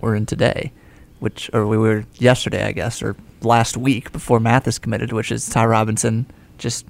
[0.00, 0.72] we're in today,
[1.18, 5.48] which or we were yesterday, I guess, or last week before Mathis committed, which is
[5.48, 6.26] Ty Robinson
[6.58, 6.86] just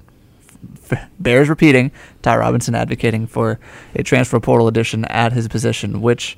[0.91, 1.91] f- bears repeating.
[2.21, 3.59] Ty Robinson advocating for
[3.95, 6.37] a transfer portal addition at his position, which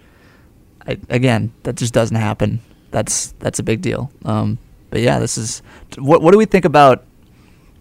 [0.88, 2.62] I, again that just doesn't happen.
[2.92, 4.12] That's that's a big deal.
[4.26, 4.58] Um,
[4.90, 5.62] but yeah, this is
[5.98, 7.04] what what do we think about?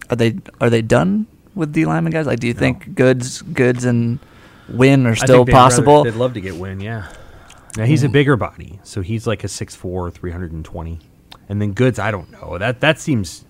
[0.09, 2.27] Are they are they done with D lineman guys?
[2.27, 4.19] Like, do you think goods goods and
[4.69, 6.05] win are still they'd rather- possible?
[6.05, 7.09] they'd love to get win, yeah.
[7.77, 10.99] Now he's a bigger body, so he's like a 6'4", 320.
[11.51, 12.59] And then Goods, I don't know.
[12.59, 13.45] That that seems,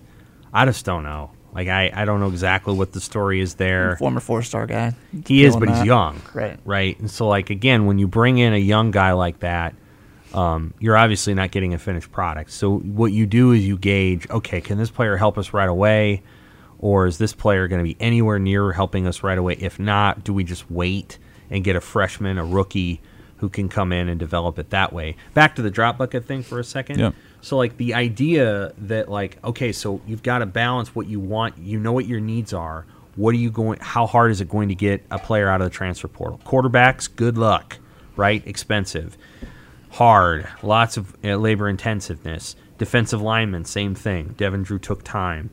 [0.51, 1.29] I just don't know.
[1.53, 3.95] Like I, I don't know exactly what the story is there.
[3.97, 4.95] Former four star guy.
[5.27, 6.19] He is, Killing but he's young.
[6.33, 6.59] Right.
[6.65, 6.99] Right.
[6.99, 9.75] And so, like, again, when you bring in a young guy like that,
[10.33, 12.51] um, you're obviously not getting a finished product.
[12.51, 16.23] So, what you do is you gauge okay, can this player help us right away?
[16.79, 19.57] Or is this player going to be anywhere near helping us right away?
[19.59, 21.19] If not, do we just wait
[21.51, 22.99] and get a freshman, a rookie
[23.37, 25.17] who can come in and develop it that way?
[25.35, 26.97] Back to the drop bucket thing for a second.
[26.97, 27.11] Yeah.
[27.41, 31.57] So like the idea that like okay, so you've got to balance what you want.
[31.57, 32.85] You know what your needs are.
[33.15, 33.79] What are you going?
[33.81, 36.39] How hard is it going to get a player out of the transfer portal?
[36.45, 37.77] Quarterbacks, good luck,
[38.15, 38.45] right?
[38.47, 39.17] Expensive,
[39.89, 42.55] hard, lots of uh, labor intensiveness.
[42.77, 44.33] Defensive linemen, same thing.
[44.37, 45.49] Devin Drew took time.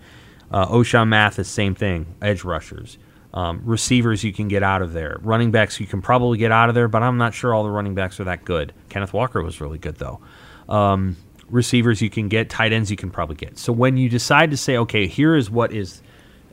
[0.50, 2.06] Uh, Ochaun Mathis, same thing.
[2.22, 2.96] Edge rushers.
[3.34, 5.18] Um, receivers you can get out of there.
[5.20, 7.70] Running backs you can probably get out of there, but I'm not sure all the
[7.70, 8.72] running backs are that good.
[8.88, 10.20] Kenneth Walker was really good though.
[10.68, 11.16] Um,
[11.50, 13.58] receivers you can get, tight ends you can probably get.
[13.58, 16.02] So when you decide to say, okay, here is what is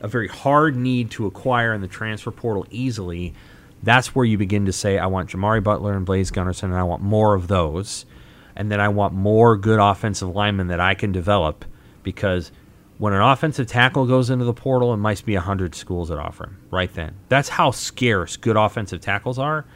[0.00, 3.34] a very hard need to acquire in the transfer portal easily,
[3.82, 6.82] that's where you begin to say, I want Jimari Butler and Blaise Gunnerson, and I
[6.82, 8.06] want more of those.
[8.54, 11.64] And then I want more good offensive linemen that I can develop
[12.02, 12.50] because
[12.98, 16.44] when an offensive tackle goes into the portal, it might be 100 schools that offer
[16.44, 17.14] him right then.
[17.28, 19.66] That's how scarce good offensive tackles are.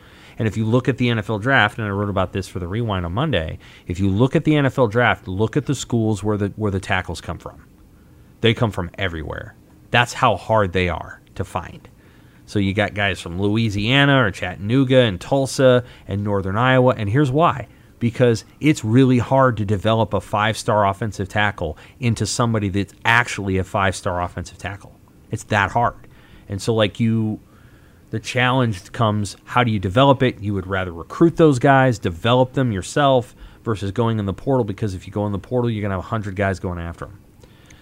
[0.41, 2.67] And if you look at the NFL draft, and I wrote about this for the
[2.67, 6.39] rewind on Monday, if you look at the NFL draft, look at the schools where
[6.39, 7.63] the where the tackles come from.
[8.41, 9.55] They come from everywhere.
[9.91, 11.87] That's how hard they are to find.
[12.47, 17.31] So you got guys from Louisiana or Chattanooga and Tulsa and Northern Iowa, and here's
[17.31, 17.69] why.
[17.99, 23.59] Because it's really hard to develop a five star offensive tackle into somebody that's actually
[23.59, 24.99] a five star offensive tackle.
[25.31, 26.09] It's that hard.
[26.49, 27.41] And so, like, you,
[28.11, 30.41] the challenge comes how do you develop it?
[30.41, 34.95] You would rather recruit those guys, develop them yourself, versus going in the portal because
[34.95, 37.21] if you go in the portal, you're going to have 100 guys going after them.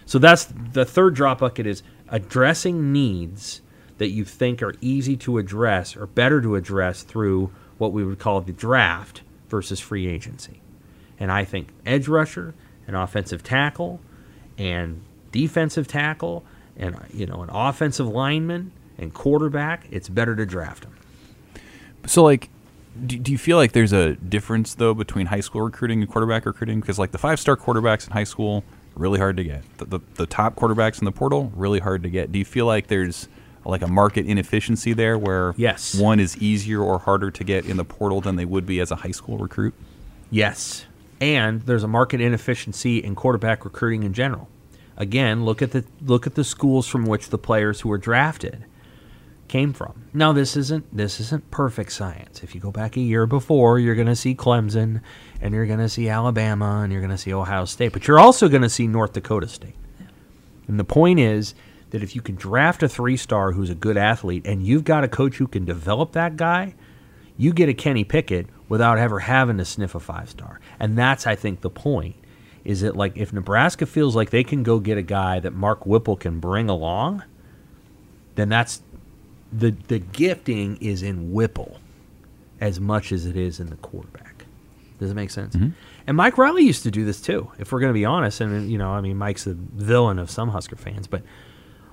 [0.06, 3.60] So that's the third drop bucket is addressing needs
[3.98, 8.18] that you think are easy to address or better to address through what we would
[8.18, 10.60] call the draft versus free agency.
[11.18, 12.54] And I think edge rusher
[12.86, 14.00] and offensive tackle
[14.56, 16.44] and defensive tackle
[16.76, 20.94] and you know an offensive lineman and quarterback, it's better to draft them.
[22.06, 22.48] So, like,
[23.06, 26.46] do, do you feel like there's a difference though between high school recruiting and quarterback
[26.46, 26.80] recruiting?
[26.80, 29.62] Because like the five star quarterbacks in high school, really hard to get.
[29.78, 32.32] The, the the top quarterbacks in the portal, really hard to get.
[32.32, 33.28] Do you feel like there's
[33.64, 35.94] like a market inefficiency there where Yes.
[35.94, 38.90] one is easier or harder to get in the portal than they would be as
[38.90, 39.74] a high school recruit?
[40.30, 40.86] Yes.
[41.20, 44.48] And there's a market inefficiency in quarterback recruiting in general.
[44.96, 48.64] Again, look at the look at the schools from which the players who are drafted
[49.48, 50.04] came from.
[50.12, 52.42] Now this isn't this isn't perfect science.
[52.42, 55.00] If you go back a year before, you're going to see Clemson
[55.40, 58.18] and you're going to see Alabama and you're going to see Ohio State, but you're
[58.18, 59.74] also going to see North Dakota State.
[60.66, 61.54] And the point is
[61.90, 65.08] that if you can draft a three-star who's a good athlete and you've got a
[65.08, 66.74] coach who can develop that guy,
[67.36, 70.60] you get a Kenny Pickett without ever having to sniff a five star.
[70.78, 72.16] And that's, I think, the point.
[72.64, 75.86] Is that like if Nebraska feels like they can go get a guy that Mark
[75.86, 77.22] Whipple can bring along,
[78.34, 78.82] then that's
[79.52, 81.78] the the gifting is in Whipple
[82.60, 84.44] as much as it is in the quarterback.
[84.98, 85.54] Does it make sense?
[85.54, 85.70] Mm-hmm.
[86.06, 87.50] And Mike Riley used to do this too.
[87.58, 90.30] If we're going to be honest, and you know, I mean, Mike's the villain of
[90.30, 91.22] some Husker fans, but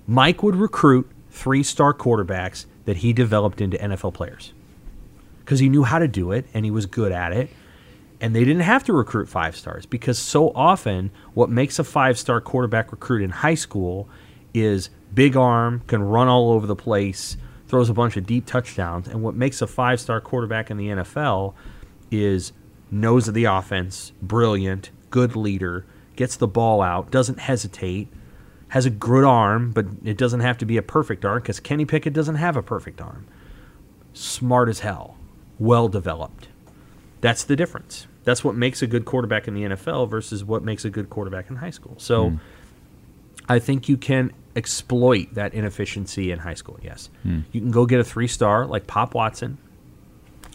[0.08, 4.54] Mike would recruit three star quarterbacks that he developed into NFL players
[5.40, 7.50] because he knew how to do it and he was good at it.
[8.22, 12.18] And they didn't have to recruit five stars because so often what makes a five
[12.18, 14.08] star quarterback recruit in high school
[14.54, 17.38] is big arm, can run all over the place,
[17.76, 19.06] throws a bunch of deep touchdowns.
[19.06, 21.54] And what makes a five star quarterback in the NFL
[22.10, 22.54] is
[22.90, 28.08] knows of the offense, brilliant, good leader, gets the ball out, doesn't hesitate,
[28.70, 31.84] has a good arm, but it doesn't have to be a perfect arm because Kenny
[31.84, 33.28] Pickett doesn't have a perfect arm.
[34.14, 35.18] Smart as hell,
[35.60, 36.48] well developed.
[37.20, 38.08] That's the difference.
[38.24, 41.50] That's what makes a good quarterback in the NFL versus what makes a good quarterback
[41.50, 41.96] in high school.
[41.98, 42.36] So hmm.
[43.48, 47.10] I think you can exploit that inefficiency in high school, yes.
[47.24, 47.42] Hmm.
[47.52, 49.58] You can go get a three star like Pop Watson.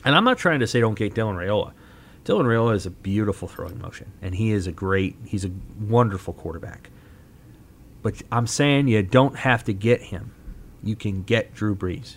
[0.04, 1.72] And I'm not trying to say don't get Dylan Raiola.
[2.24, 6.32] Dylan Raiola is a beautiful throwing motion, and he is a great, he's a wonderful
[6.34, 6.90] quarterback.
[8.02, 10.34] But I'm saying you don't have to get him.
[10.82, 12.16] You can get Drew Brees.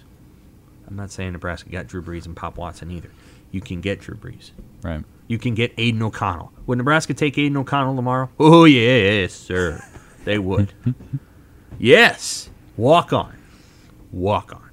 [0.87, 3.09] I'm not saying Nebraska got Drew Brees and Pop Watson either.
[3.51, 4.51] You can get Drew Brees.
[4.81, 5.03] Right.
[5.27, 6.51] You can get Aidan O'Connell.
[6.67, 8.29] Would Nebraska take Aidan O'Connell tomorrow?
[8.39, 9.83] Oh, yes, sir.
[10.25, 10.73] They would.
[11.79, 12.49] yes.
[12.77, 13.35] Walk on.
[14.11, 14.69] Walk on.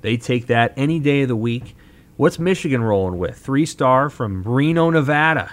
[0.00, 1.76] They take that any day of the week.
[2.16, 3.36] What's Michigan rolling with?
[3.38, 5.52] Three star from Reno, Nevada,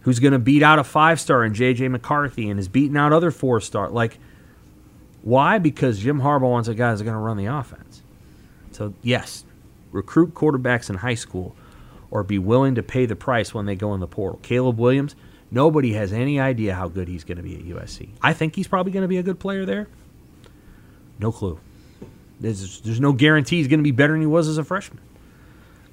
[0.00, 1.88] who's going to beat out a five star in J.J.
[1.88, 3.90] McCarthy and is beating out other four star.
[3.90, 4.18] Like,
[5.22, 5.58] why?
[5.58, 8.02] Because Jim Harbaugh wants a guy that's going to run the offense.
[8.72, 9.44] So, yes,
[9.90, 11.56] recruit quarterbacks in high school
[12.10, 14.38] or be willing to pay the price when they go in the portal.
[14.42, 15.16] Caleb Williams,
[15.50, 18.08] nobody has any idea how good he's going to be at USC.
[18.22, 19.88] I think he's probably going to be a good player there.
[21.18, 21.58] No clue.
[22.40, 25.00] There's, there's no guarantee he's going to be better than he was as a freshman.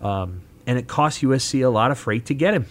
[0.01, 2.65] Um, and it costs USC a lot of freight to get him.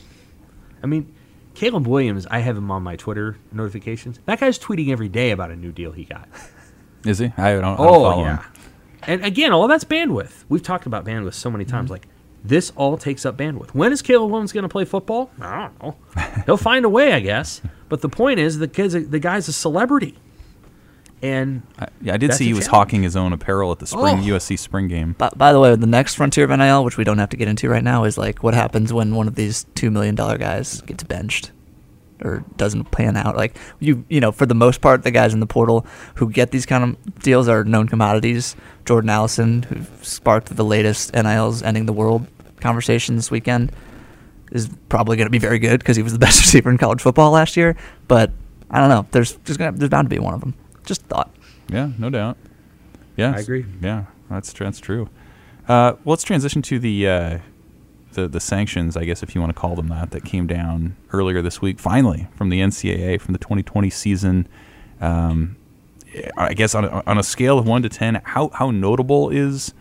[0.82, 1.14] I mean,
[1.54, 4.18] Caleb Williams, I have him on my Twitter notifications.
[4.26, 6.28] That guy's tweeting every day about a new deal he got.
[7.06, 7.26] Is he?
[7.36, 8.36] I don't, I don't Oh follow yeah.
[8.42, 8.52] him.
[9.04, 10.44] And again, all that's bandwidth.
[10.48, 11.70] We've talked about bandwidth so many Mm-hmm.
[11.74, 11.90] times.
[11.90, 12.06] Like
[12.45, 13.70] this all takes up bandwidth.
[13.70, 15.30] When is Caleb Williams going to play football?
[15.40, 15.97] I don't know.
[16.47, 17.61] He'll find a way, I guess.
[17.88, 20.16] But the point is, the kid's a, the guy's a celebrity,
[21.22, 22.76] and I, yeah, I did That's see he was challenge.
[22.88, 24.22] hawking his own apparel at the spring Oh.
[24.22, 25.12] USC spring game.
[25.18, 27.47] By, by the way, the next frontier of NIL, which we don't have to get
[27.49, 30.80] into right now, is like what happens when one of these two million dollar guys
[30.82, 31.53] gets benched
[32.24, 33.36] or doesn't pan out.
[33.36, 36.50] Like you, you know, for the most part, the guys in the portal who get
[36.50, 38.56] these kind of deals are known commodities.
[38.84, 42.26] Jordan Addison, who sparked the latest NIL's ending the world
[42.60, 43.72] conversation this weekend,
[44.50, 47.00] is probably going to be very good because he was the best receiver in college
[47.00, 47.76] football last year.
[48.08, 48.30] But
[48.70, 49.06] I don't know.
[49.10, 50.54] There's just gonna there's bound to be one of them.
[50.84, 51.30] Just thought.
[51.68, 52.36] Yeah, no doubt.
[53.16, 53.66] Yeah, I agree.
[53.80, 55.08] Yeah, that's tr- that's true.
[55.68, 57.38] Uh, well, let's transition to the uh,
[58.12, 60.96] the the sanctions, I guess, if you want to call them that, that came down
[61.12, 61.78] earlier this week.
[61.78, 64.48] Finally, from the NCAA from the 2020 season.
[65.00, 65.56] Um,
[66.36, 69.72] I guess on a, on a scale of one to ten, how how notable is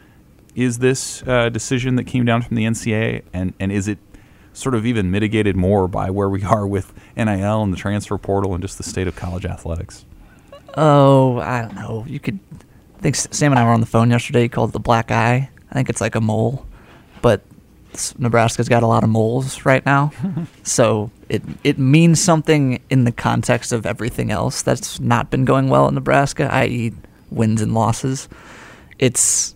[0.55, 3.97] is this uh, decision that came down from the NCAA, and and is it
[4.53, 8.53] sort of even mitigated more by where we are with NIL and the transfer portal
[8.53, 10.05] and just the state of college athletics?
[10.75, 12.05] Oh, I don't know.
[12.07, 12.39] You could.
[12.97, 14.43] I think Sam and I were on the phone yesterday.
[14.43, 15.49] He called it the black eye.
[15.69, 16.65] I think it's like a mole,
[17.21, 17.41] but
[18.17, 20.11] Nebraska's got a lot of moles right now,
[20.63, 25.69] so it it means something in the context of everything else that's not been going
[25.69, 26.93] well in Nebraska, i.e.,
[27.29, 28.29] wins and losses.
[28.99, 29.55] It's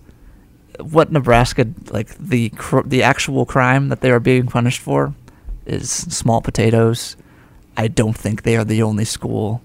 [0.79, 5.13] what Nebraska like the cr- the actual crime that they are being punished for
[5.65, 7.15] is small potatoes.
[7.77, 9.61] I don't think they are the only school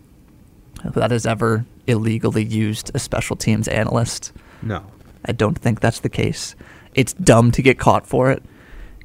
[0.84, 4.32] that has ever illegally used a special teams analyst.
[4.62, 4.84] no,
[5.24, 6.54] I don't think that's the case.
[6.94, 8.42] It's dumb to get caught for it.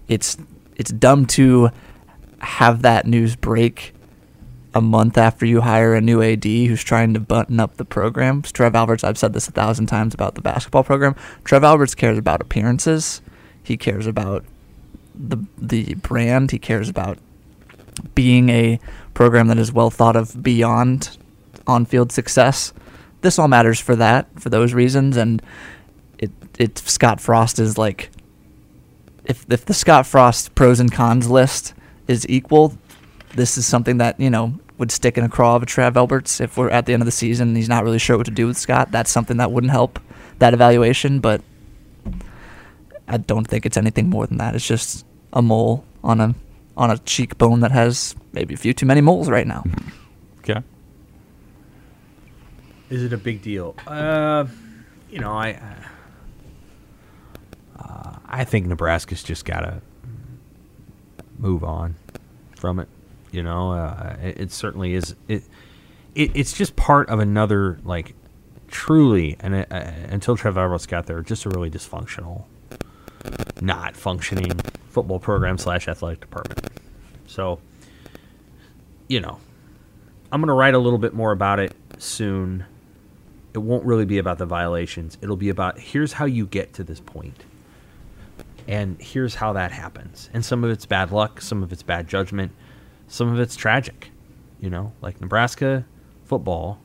[0.08, 0.38] It's
[0.76, 1.70] it's dumb to
[2.40, 3.94] have that news break
[4.74, 8.42] a month after you hire a new AD who's trying to button up the program.
[8.42, 11.16] Trev Alberts, I've said this a thousand times about the basketball program.
[11.46, 13.22] Trev Alberts cares about appearances.
[13.64, 14.44] He cares about
[15.16, 16.52] the the brand.
[16.52, 17.18] He cares about
[18.14, 18.80] being a
[19.14, 21.18] program that is well thought of beyond
[21.66, 22.74] on-field success.
[23.22, 25.42] This all matters for that, for those reasons, and
[26.20, 28.12] it it Scott Frost is like
[29.26, 31.74] if if the Scott Frost pros and cons list
[32.08, 32.78] is equal,
[33.36, 36.42] this is something that you know would stick in a craw of a Trev Alberts
[36.42, 38.32] if we're at the end of the season and he's not really sure what to
[38.32, 38.92] do with Scott.
[38.92, 40.00] That's something that wouldn't help
[40.40, 41.42] that evaluation, but
[43.08, 44.56] I don't think it's anything more than that.
[44.56, 46.36] It's just a mole on a
[46.78, 49.64] on a cheekbone that has maybe a few too many moles right now.
[50.40, 50.62] Okay.
[52.90, 53.76] Is it a big deal?
[53.88, 54.46] Uh,
[55.10, 55.60] you know, I
[57.80, 59.82] uh, I think Nebraska's just got to
[61.38, 61.96] move on
[62.56, 62.88] from it.
[63.32, 65.16] You know, uh, it, it certainly is.
[65.28, 65.44] It,
[66.14, 68.16] it it's just part of another like
[68.68, 69.66] truly, and uh,
[70.10, 72.46] until Trev Alberts got there, just a really dysfunctional,
[73.62, 74.52] not functioning
[74.90, 76.68] football program slash athletic department.
[77.28, 77.60] So,
[79.08, 79.40] you know,
[80.32, 82.66] I'm to write a little bit more about it soon.
[83.54, 85.18] it won't really be about the violations.
[85.22, 87.44] It'll be about here's how you get to this point.
[88.68, 90.30] And here's how that happens.
[90.34, 92.52] And some of it's bad luck, some of it's bad judgment,
[93.08, 94.10] some of it's tragic.
[94.60, 95.86] You know, like Nebraska
[96.24, 96.80] football,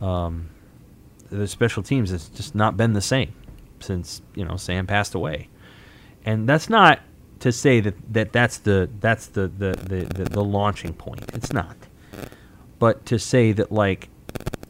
[0.00, 0.48] um,
[1.30, 3.34] the special teams has just not been the same
[3.80, 5.48] since, you know, Sam passed away.
[6.24, 7.00] And that's not
[7.40, 11.24] to say that, that that's the that's the the, the, the, the launching point.
[11.34, 11.76] It's not.
[12.78, 14.08] But to say that like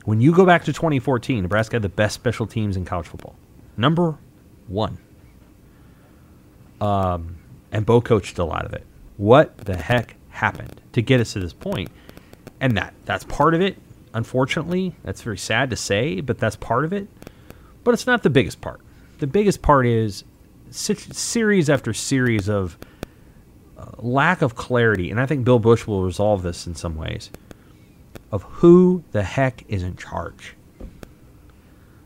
[0.04, 3.36] when you go back to 2014, Nebraska had the best special teams in college football.
[3.76, 4.18] Number
[4.66, 4.98] one.
[6.82, 7.36] Um,
[7.70, 8.84] and Bo coached a lot of it.
[9.16, 11.90] What the heck happened to get us to this point?
[12.60, 13.76] And that that's part of it.
[14.14, 17.06] Unfortunately, that's very sad to say, but that's part of it.
[17.84, 18.80] But it's not the biggest part.
[19.20, 20.24] The biggest part is
[20.70, 22.76] series after series of
[23.78, 27.30] uh, lack of clarity, and I think Bill Busch will resolve this in some ways
[28.32, 30.56] of who the heck is in charge.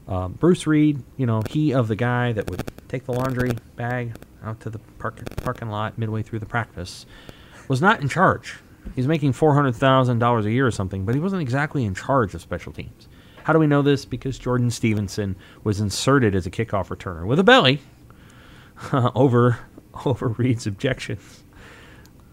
[0.07, 4.13] Um, Bruce Read, you know, he of the guy that would take the laundry bag
[4.45, 7.07] out to the park, parking lot midway through the practice,
[7.69, 8.57] was not in charge.
[8.95, 12.73] He's making $400,000 a year or something, but he wasn't exactly in charge of special
[12.73, 13.09] teams.
[13.43, 14.05] How do we know this?
[14.05, 17.81] Because Jordan Stevenson was inserted as a kickoff returner with a belly
[18.93, 19.59] over
[20.05, 21.45] over Read's objections.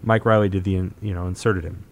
[0.01, 1.86] Mike Riley did the you know inserted him.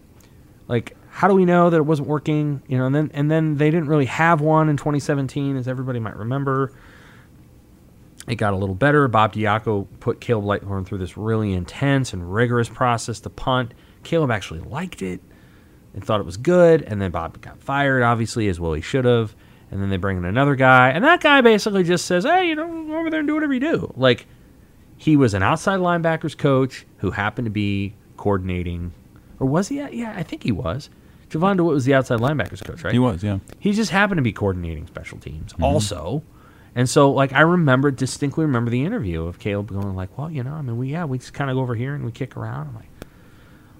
[0.68, 2.62] Like how do we know that it wasn't working?
[2.66, 6.00] You know, and then and then they didn't really have one in 2017, as everybody
[6.00, 6.72] might remember.
[8.28, 9.08] It got a little better.
[9.08, 13.74] Bob Diaco put Caleb Lightbourn through this really intense and rigorous process to punt.
[14.04, 15.20] Caleb actually liked it
[15.94, 19.04] and thought it was good, and then Bob got fired, obviously, as well he should
[19.04, 19.34] have.
[19.70, 22.54] And then they bring in another guy, and that guy basically just says, "Hey, you
[22.54, 24.26] know, go over there and do whatever you do." Like
[24.98, 28.92] he was an outside linebackers coach who happened to be coordinating,
[29.40, 29.76] or was he?
[29.76, 30.90] Yeah, I think he was
[31.32, 32.92] Jovan Dewitt was the outside linebackers coach, right?
[32.92, 33.38] He was, yeah.
[33.58, 35.64] He just happened to be coordinating special teams mm-hmm.
[35.64, 36.22] also.
[36.74, 40.42] And so, like, I remember distinctly remember the interview of Caleb going like, "Well, you
[40.42, 42.36] know, I mean, we yeah, we just kind of go over here and we kick
[42.36, 42.88] around." I'm like,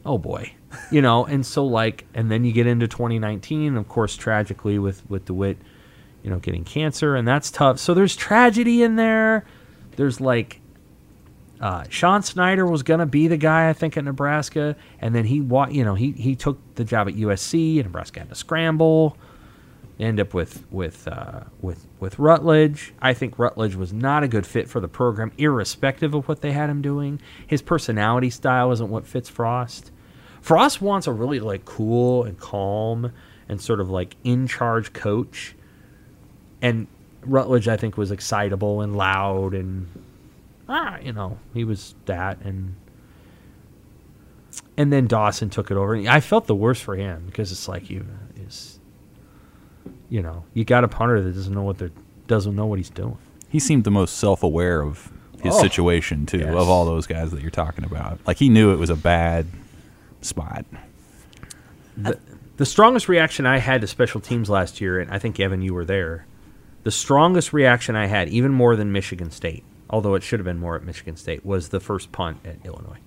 [0.04, 0.52] "Oh boy,"
[0.90, 1.24] you know.
[1.24, 5.56] And so, like, and then you get into 2019, of course, tragically with with Dewitt,
[6.22, 7.78] you know, getting cancer, and that's tough.
[7.78, 9.46] So there's tragedy in there.
[9.96, 10.60] There's like
[11.62, 15.24] uh, Sean Snyder was going to be the guy, I think, at Nebraska, and then
[15.24, 19.16] he, you know, he he took the job at USC, and Nebraska had to scramble.
[20.00, 22.92] End up with with uh, with with Rutledge.
[23.00, 26.52] I think Rutledge was not a good fit for the program, irrespective of what they
[26.52, 27.20] had him doing.
[27.46, 29.90] His personality style isn't what fits Frost.
[30.40, 33.12] Frost wants a really like cool and calm
[33.48, 35.54] and sort of like in charge coach,
[36.60, 36.88] and
[37.20, 39.86] Rutledge I think was excitable and loud and
[40.68, 42.74] ah, you know, he was that, and
[44.76, 45.96] and then Dawson took it over.
[46.08, 48.06] I felt the worst for him because it's like you
[50.12, 51.90] you know, you got a punter that doesn't know what they're
[52.26, 53.16] doesn't know what he's doing.
[53.48, 55.10] He seemed the most self-aware of
[55.42, 56.54] his oh, situation too, yes.
[56.54, 58.20] of all those guys that you're talking about.
[58.26, 59.46] Like he knew it was a bad
[60.20, 60.66] spot.
[61.96, 62.18] The,
[62.58, 65.72] the strongest reaction I had to special teams last year, and I think Evan, you
[65.72, 66.26] were there.
[66.82, 70.60] The strongest reaction I had, even more than Michigan State, although it should have been
[70.60, 72.98] more at Michigan State, was the first punt at Illinois.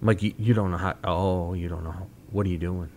[0.00, 0.96] Like you, you don't know how.
[1.04, 2.08] Oh, you don't know.
[2.30, 2.88] What are you doing?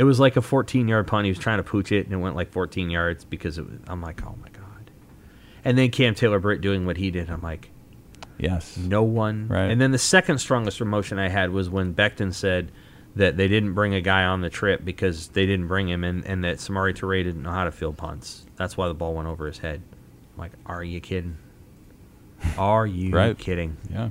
[0.00, 1.26] It was like a 14 yard punt.
[1.26, 3.78] He was trying to pooch it, and it went like 14 yards because it was,
[3.86, 4.90] I'm like, oh my god.
[5.62, 7.28] And then Cam Taylor Britt doing what he did.
[7.28, 7.68] I'm like,
[8.38, 9.48] yes, no one.
[9.48, 9.70] Right.
[9.70, 12.72] And then the second strongest emotion I had was when Becton said
[13.16, 16.24] that they didn't bring a guy on the trip because they didn't bring him, and,
[16.24, 18.46] and that Samori Toure didn't know how to field punts.
[18.56, 19.82] That's why the ball went over his head
[20.34, 21.36] I'm like, are you kidding?
[22.56, 23.36] Are you right.
[23.36, 23.76] kidding?
[23.92, 24.08] Yeah.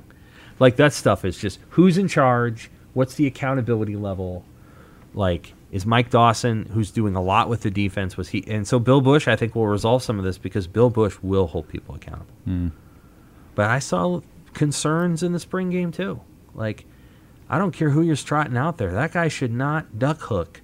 [0.60, 2.70] Like that stuff is just who's in charge?
[2.94, 4.44] What's the accountability level?
[5.14, 8.44] Like, is Mike Dawson, who's doing a lot with the defense, was he?
[8.48, 11.46] And so Bill Busch, I think, will resolve some of this because Bill Busch will
[11.46, 12.34] hold people accountable.
[12.46, 12.72] Mm.
[13.54, 14.20] But I saw
[14.52, 16.20] concerns in the spring game too.
[16.54, 16.86] Like,
[17.48, 18.92] I don't care who you're strutting out there.
[18.92, 20.60] That guy should not duck hook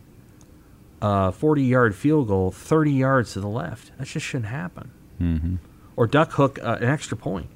[1.00, 3.96] a 40 yard field goal 30 yards to the left.
[3.98, 4.90] That just shouldn't happen
[5.20, 5.56] mm-hmm.
[5.96, 7.48] or duck hook uh, an extra point.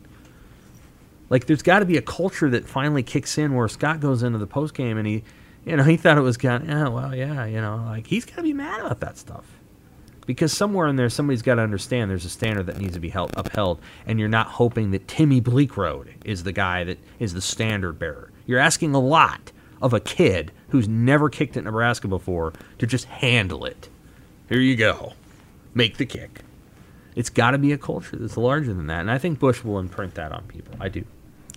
[1.28, 4.38] Like there's got to be a culture that finally kicks in where Scott goes into
[4.38, 5.24] the post game and he,
[5.64, 8.24] you know, he thought it was kind of, yeah, well, yeah, you know, like he's
[8.24, 9.44] got to be mad about that stuff
[10.26, 13.08] because somewhere in there somebody's got to understand there's a standard that needs to be
[13.08, 17.40] held, upheld and you're not hoping that timmy bleekrode is the guy that is the
[17.40, 19.50] standard bearer you're asking a lot
[19.82, 23.88] of a kid who's never kicked at nebraska before to just handle it
[24.48, 25.14] here you go
[25.74, 26.42] make the kick
[27.16, 29.78] it's got to be a culture that's larger than that, and I think Busch will
[29.78, 30.74] imprint that on people.
[30.80, 31.04] I do.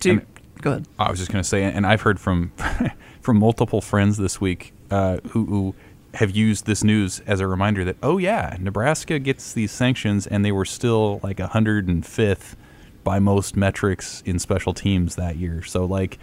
[0.00, 0.20] Do
[0.60, 0.86] go ahead.
[0.98, 2.52] I was just going to say, and I've heard from
[3.24, 5.74] from multiple friends this week uh, who, who
[6.12, 10.44] have used this news as a reminder that oh yeah, Nebraska gets these sanctions and
[10.44, 12.54] they were still like 105th
[13.02, 15.62] by most metrics in special teams that year.
[15.62, 16.18] So like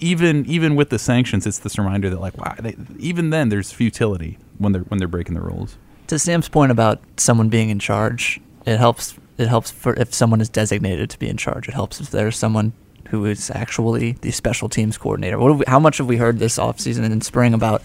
[0.00, 3.70] even even with the sanctions, it's this reminder that like wow, they, even then there's
[3.70, 5.76] futility when they're when they're breaking the rules.
[6.08, 9.14] To Sam's point about someone being in charge, it helps.
[9.38, 11.68] It helps for if someone is designated to be in charge.
[11.68, 12.72] It helps if there's someone
[13.12, 15.38] who is actually the special teams coordinator.
[15.38, 17.82] What we, how much have we heard this offseason and in spring about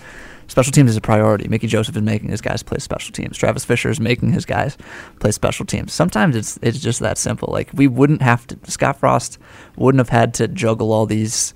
[0.48, 1.50] special teams is a priority?
[1.50, 3.38] Mickey Joseph is making his guys play special teams.
[3.38, 4.78] Travis Fisher is making his guys
[5.20, 5.92] play special teams.
[5.92, 7.50] Sometimes it's it's just that simple.
[7.52, 8.58] Like we wouldn't have to.
[8.72, 9.38] Scott Frost
[9.76, 11.54] wouldn't have had to juggle all these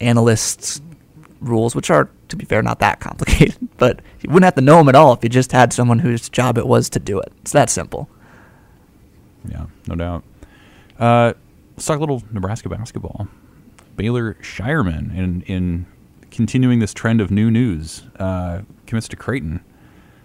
[0.00, 0.80] analysts
[1.42, 3.58] rules, which are, to be fair, not that complicated.
[3.76, 6.30] But you wouldn't have to know them at all if you just had someone whose
[6.30, 7.30] job it was to do it.
[7.42, 8.08] It's that simple.
[9.46, 10.24] Yeah, no doubt.
[10.98, 11.34] Uh,
[11.76, 13.28] let's talk a little Nebraska basketball.
[13.96, 15.86] Baylor Scheierman, in in
[16.30, 19.64] continuing this trend of new news, uh, commits to Creighton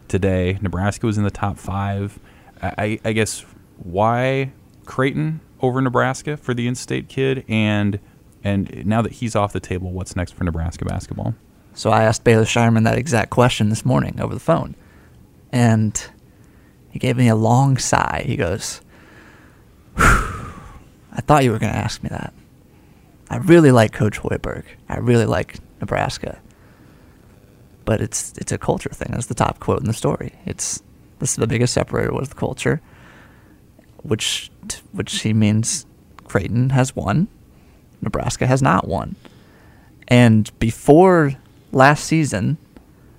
[0.08, 0.58] today.
[0.62, 2.20] Nebraska was in the top five.
[2.62, 3.46] I, I guess
[3.78, 4.52] why
[4.86, 8.00] Creighton over Nebraska for the in-state kid, and
[8.44, 11.36] and now that he's off the table, what's next for Nebraska basketball?
[11.74, 14.76] So I asked Baylor Scheierman that exact question this morning over the phone.
[15.52, 16.02] And
[16.90, 18.24] he gave me a long sigh.
[18.26, 18.82] He goes,
[21.12, 22.34] I thought you were going to ask me that.
[23.30, 24.64] I really like Coach Hoiberg.
[24.88, 26.40] I really like Nebraska.
[27.86, 29.10] But it's it's a culture thing.
[29.12, 30.34] That's the top quote in the story.
[30.46, 30.84] It's
[31.20, 32.82] this is the biggest separator was the culture,
[34.04, 34.52] which
[34.92, 35.86] which he means
[36.26, 37.28] Creighton has won,
[38.02, 39.16] Nebraska has not won.
[40.08, 41.36] And before
[41.72, 42.58] last season,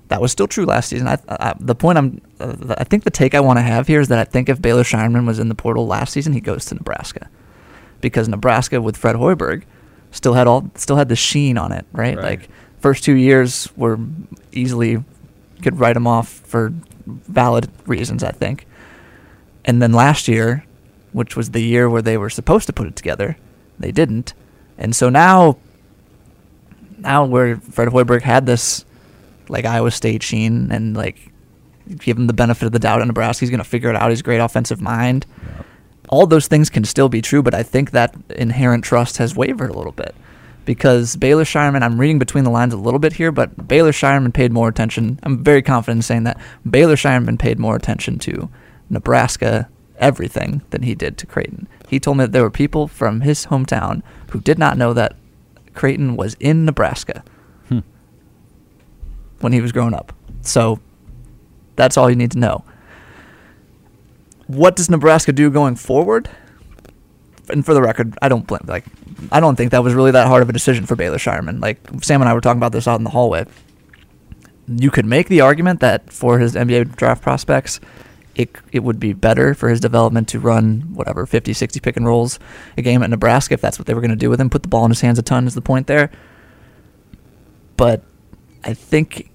[0.09, 1.07] that was still true last season.
[1.07, 4.09] I, I, the point I'm, I think the take I want to have here is
[4.09, 6.75] that I think if Baylor Scheierman was in the portal last season, he goes to
[6.75, 7.29] Nebraska,
[8.01, 9.65] because Nebraska with Fred Hoiberg
[10.11, 12.17] still had all, still had the sheen on it, right?
[12.17, 12.41] Right.
[12.41, 12.49] Like
[12.81, 13.99] first two years were
[14.53, 15.05] easily
[15.63, 16.73] could write them off for
[17.07, 18.67] valid reasons, I think.
[19.65, 20.65] And then last year,
[21.13, 23.37] which was the year where they were supposed to put it together,
[23.79, 24.33] they didn't.
[24.79, 25.59] And so now,
[26.99, 28.85] now where Fred Hoiberg had this,
[29.49, 31.33] like Iowa State sheen, and like
[31.99, 34.11] give him the benefit of the doubt in Nebraska, he's going to figure it out.
[34.11, 35.27] He's a great offensive mind.
[36.11, 39.71] All those things can still be true, but I think that inherent trust has wavered
[39.71, 40.15] a little bit
[40.65, 41.83] because Baylor Scheierman.
[41.83, 45.19] I'm reading between the lines a little bit here, but Baylor Scheierman paid more attention.
[45.23, 48.49] I'm very confident in saying that Baylor Scheierman paid more attention to
[48.89, 51.69] Nebraska everything than he did to Creighton.
[51.89, 55.17] He told me that there were people from his hometown who did not know that
[55.75, 57.25] Creighton was in Nebraska
[57.69, 57.81] hmm.
[59.41, 60.13] when he was growing up.
[60.41, 60.81] So
[61.77, 62.65] that's all you need to know.
[64.51, 66.29] What does Nebraska do going forward?
[67.49, 68.85] And for the record, I don't blame like
[69.31, 71.61] I don't think that was really that hard of a decision for Baylor Scheierman.
[71.61, 73.47] Like Sam and I were talking about this out in the hallway.
[74.67, 77.81] You could make the argument that for his NBA draft prospects,
[78.35, 82.07] it it would be better for his development to run whatever 50, 60 pick and
[82.07, 82.39] rolls
[82.77, 84.51] a game at Nebraska if that's what they were going to do with him.
[84.51, 86.11] Put the ball in his hands a ton is the point there.
[87.77, 88.03] But
[88.65, 89.30] I think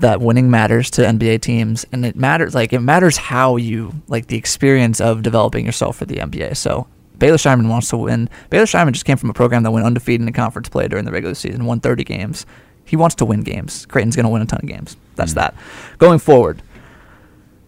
[0.00, 4.26] that winning matters to NBA teams, and it matters like it matters how you like
[4.26, 6.56] the experience of developing yourself for the NBA.
[6.56, 6.86] So
[7.18, 8.28] Baylor Scheierman wants to win.
[8.50, 11.12] Baylor Scheierman just came from a program that went undefeated in conference play during the
[11.12, 12.46] regular season, won 30 games.
[12.84, 13.86] He wants to win games.
[13.86, 14.96] Creighton's going to win a ton of games.
[15.16, 15.54] That's that.
[15.98, 16.62] Going forward,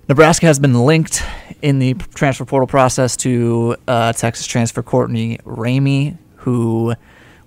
[0.09, 1.23] Nebraska has been linked
[1.61, 6.95] in the transfer portal process to uh, Texas transfer Courtney Ramey, who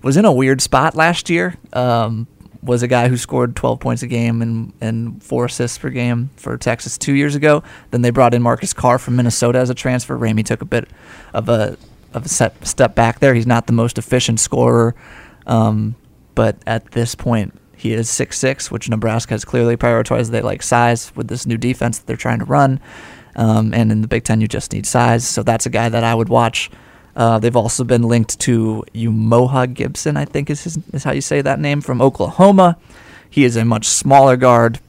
[0.02, 1.56] was in a weird spot last year.
[1.72, 2.26] Um,
[2.62, 6.30] was a guy who scored 12 points a game and, and four assists per game
[6.36, 7.62] for Texas two years ago.
[7.90, 10.16] Then they brought in Marcus Carr from Minnesota as a transfer.
[10.16, 10.88] Ramey took a bit
[11.34, 11.76] of a
[12.14, 13.34] of a set, step back there.
[13.34, 14.94] He's not the most efficient scorer,
[15.46, 15.94] um,
[16.34, 20.30] but at this point, he is six six, which Nebraska has clearly prioritized.
[20.30, 22.80] They like size with this new defense that they're trying to run.
[23.34, 25.26] Um, and in the Big Ten, you just need size.
[25.26, 26.70] So that's a guy that I would watch.
[27.14, 31.20] Uh, they've also been linked to Umoja Gibson, I think is, his, is how you
[31.20, 32.78] say that name, from Oklahoma.
[33.28, 34.80] He is a much smaller guard.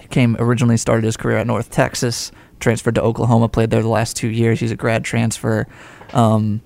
[0.00, 3.88] He came originally started his career at North Texas, transferred to Oklahoma, played there the
[3.88, 4.60] last two years.
[4.60, 5.66] He's a grad transfer.
[6.12, 6.60] Um,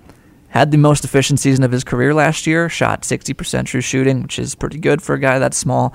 [0.49, 2.69] had the most efficient season of his career last year.
[2.69, 5.95] Shot 60% true shooting, which is pretty good for a guy that small.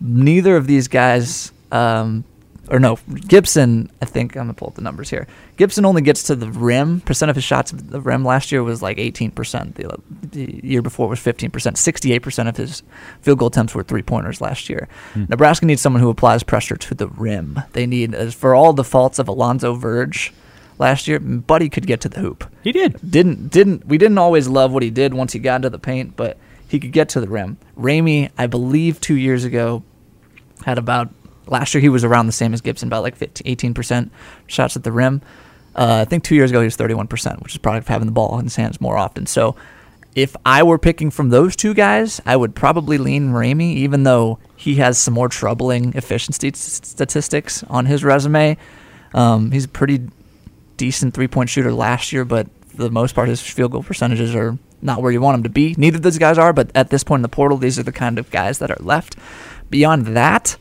[0.00, 2.24] Neither of these guys, um,
[2.72, 2.98] or no,
[3.28, 3.90] Gibson.
[4.00, 5.26] I think I'm gonna pull up the numbers here.
[5.58, 7.00] Gibson only gets to the rim.
[7.02, 9.74] Percent of his shots at the rim last year was like 18%.
[9.74, 9.96] The,
[10.30, 11.50] the year before was 15%.
[11.50, 12.82] 68% of his
[13.20, 14.88] field goal attempts were three pointers last year.
[15.12, 15.24] Hmm.
[15.28, 17.60] Nebraska needs someone who applies pressure to the rim.
[17.74, 20.32] They need, as for all the faults of Alonzo Verge
[20.78, 22.98] last year, Buddy could get to the hoop He did.
[23.08, 26.16] didn't didn't we didn't always love what he did once he got into the paint,
[26.16, 27.58] but he could get to the rim.
[27.78, 29.82] Ramey, I believe, two years ago,
[30.64, 31.10] had about
[31.46, 34.10] Last year he was around the same as Gibson, about like 15, 18%
[34.46, 35.22] shots at the rim.
[35.74, 38.12] Uh, I think two years ago he was 31%, which is product of having the
[38.12, 39.26] ball in his hands more often.
[39.26, 39.56] So
[40.14, 44.38] if I were picking from those two guys, I would probably lean Ramey, even though
[44.56, 48.58] he has some more troubling efficiency s- statistics on his resume.
[49.14, 50.08] Um, he's a pretty
[50.76, 54.34] decent three point shooter last year, but for the most part, his field goal percentages
[54.34, 55.74] are not where you want him to be.
[55.78, 57.92] Neither of those guys are, but at this point in the portal, these are the
[57.92, 59.16] kind of guys that are left.
[59.70, 60.56] Beyond that,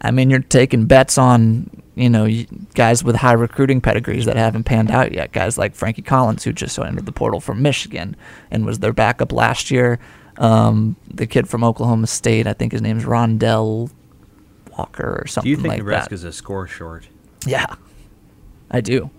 [0.00, 2.28] I mean, you're taking bets on you know
[2.74, 5.32] guys with high recruiting pedigrees that haven't panned out yet.
[5.32, 8.16] Guys like Frankie Collins, who just entered the portal from Michigan
[8.50, 9.98] and was their backup last year.
[10.36, 13.90] Um, the kid from Oklahoma State, I think his name is Rondel
[14.76, 15.84] Walker or something Do you think like that.
[15.84, 17.08] Nebraska's a score short?
[17.44, 17.74] Yeah,
[18.70, 19.10] I do.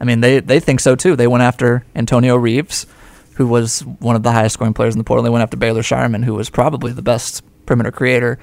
[0.00, 1.14] I mean, they they think so too.
[1.14, 2.86] They went after Antonio Reeves,
[3.34, 5.22] who was one of the highest scoring players in the portal.
[5.22, 8.40] They went after Baylor Scheierman, who was probably the best perimeter creator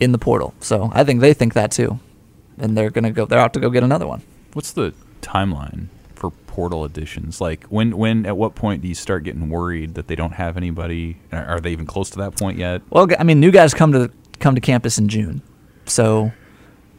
[0.00, 0.54] in the portal.
[0.60, 1.98] So I think they think that too,
[2.58, 3.26] and they're gonna go.
[3.26, 4.22] They're out to go get another one.
[4.52, 7.40] What's the timeline for portal additions?
[7.40, 10.56] Like when when at what point do you start getting worried that they don't have
[10.56, 11.18] anybody?
[11.32, 12.82] Are are they even close to that point yet?
[12.90, 15.42] Well, I mean, new guys come to come to campus in June,
[15.86, 16.32] so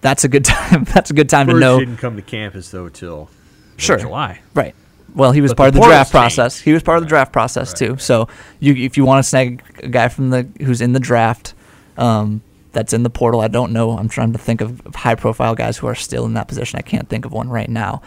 [0.02, 0.84] that's a good time.
[0.86, 1.80] That's a good time to know.
[1.80, 3.30] didn't come to campus though till
[3.78, 3.98] Sure.
[3.98, 4.40] July.
[4.54, 4.74] Right.
[5.14, 6.60] Well, he was But part the of the draft portal's process.
[6.62, 7.98] He was part of the draft process too.
[7.98, 8.28] So
[8.60, 11.54] you, if you want to snag a guy from the who's in the draft,
[11.98, 12.42] um,
[12.76, 13.40] that's in the portal.
[13.40, 13.98] I don't know.
[13.98, 16.78] I'm trying to think of, high profile guys who are still in that position.
[16.78, 18.02] I can't think of one right now.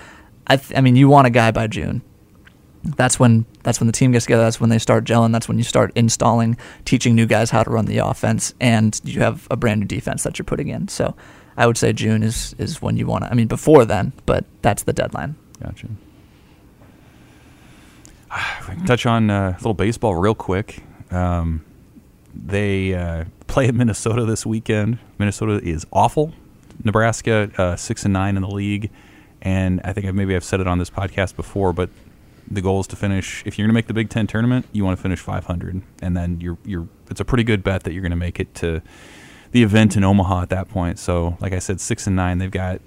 [0.46, 2.02] I, th- I mean, you want a guy by June.
[2.84, 4.44] That's when that's when the team gets together.
[4.44, 5.32] That's when they start gelling.
[5.32, 9.20] That's when you start installing, teaching new guys how to run the offense, and you
[9.20, 10.88] have a brand new defense that you're putting in.
[10.88, 11.16] So,
[11.56, 13.30] I would say June is is when you want to.
[13.30, 15.34] I mean, before then, but that's the deadline.
[15.60, 15.88] Gotcha.
[18.86, 20.82] Touch on uh, a little baseball real quick.
[21.10, 21.64] Um,
[22.34, 24.98] they uh, play at Minnesota this weekend.
[25.18, 26.32] Minnesota is awful.
[26.84, 28.90] Nebraska uh, six and nine in the league,
[29.42, 31.90] and I think maybe I've said it on this podcast before, but
[32.50, 33.42] the goal is to finish.
[33.44, 36.16] If you're going to make the Big Ten tournament, you want to finish 500, and
[36.16, 36.88] then you're you're.
[37.10, 38.80] It's a pretty good bet that you're going to make it to
[39.50, 40.98] the event in Omaha at that point.
[40.98, 42.38] So, like I said, six and nine.
[42.38, 42.80] They've got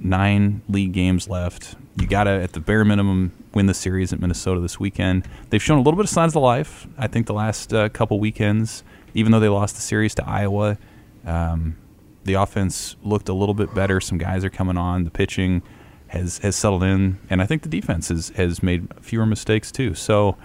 [0.00, 1.76] nine league games left.
[2.00, 5.26] You got to, at the bare minimum, win the series at Minnesota this weekend.
[5.50, 6.86] They've shown a little bit of signs of life.
[6.96, 8.84] I think the last uh, couple weekends,
[9.14, 10.78] even though they lost the series to Iowa,
[11.26, 11.76] um,
[12.24, 14.00] the offense looked a little bit better.
[14.00, 15.04] Some guys are coming on.
[15.04, 15.62] The pitching
[16.08, 19.94] has has settled in, and I think the defense has has made fewer mistakes too.
[19.94, 20.36] So,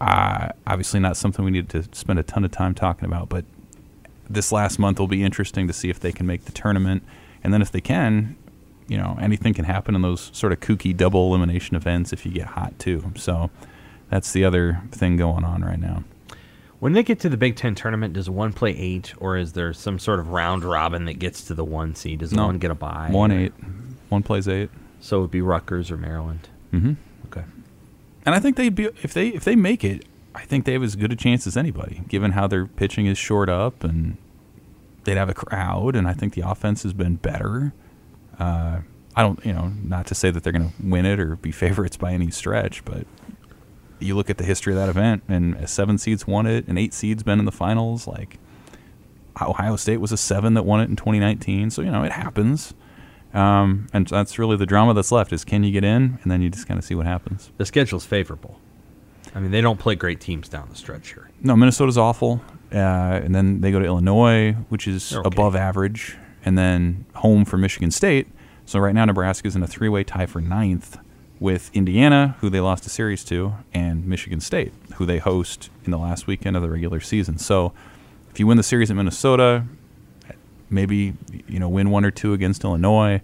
[0.00, 3.44] uh, obviously, not something we need to spend a ton of time talking about, but
[4.28, 7.02] this last month will be interesting to see if they can make the tournament,
[7.44, 8.36] and then if they can,
[8.88, 12.32] you know, anything can happen in those sort of kooky double elimination events if you
[12.32, 13.12] get hot too.
[13.16, 13.50] So
[14.10, 16.04] that's the other thing going on right now.
[16.78, 19.72] When they get to the Big Ten tournament, does one play eight, or is there
[19.72, 22.20] some sort of round robin that gets to the one seed?
[22.20, 22.46] Does No.
[22.46, 23.08] one get a bye?
[23.10, 23.52] One or- eight,
[24.10, 24.70] one plays eight.
[25.00, 26.48] So it would be Rutgers or Maryland.
[26.72, 26.92] Mm-hmm.
[27.26, 27.44] Okay.
[28.26, 30.04] And I think they'd be if they if they make it.
[30.34, 33.16] I think they have as good a chance as anybody, given how their pitching is
[33.16, 34.18] shored up, and
[35.04, 35.96] they'd have a crowd.
[35.96, 37.72] And I think the offense has been better.
[38.38, 38.80] Uh,
[39.14, 41.52] I don't, you know, not to say that they're going to win it or be
[41.52, 43.06] favorites by any stretch, but
[43.98, 46.78] you look at the history of that event, and a seven seeds won it, and
[46.78, 48.06] eight seeds been in the finals.
[48.06, 48.38] Like
[49.40, 52.74] Ohio State was a seven that won it in 2019, so you know it happens.
[53.34, 56.42] Um, and that's really the drama that's left: is can you get in, and then
[56.42, 57.50] you just kind of see what happens.
[57.56, 58.60] The schedule's favorable.
[59.34, 61.28] I mean, they don't play great teams down the stretch here.
[61.42, 62.40] No, Minnesota's awful,
[62.72, 65.26] uh, and then they go to Illinois, which is okay.
[65.26, 68.28] above average, and then home for Michigan State.
[68.64, 70.98] So right now, Nebraska's in a three-way tie for ninth
[71.38, 75.90] with Indiana, who they lost a series to, and Michigan State, who they host in
[75.90, 77.38] the last weekend of the regular season.
[77.38, 77.72] So
[78.30, 79.64] if you win the series at Minnesota,
[80.70, 81.14] maybe
[81.46, 83.20] you know win one or two against Illinois,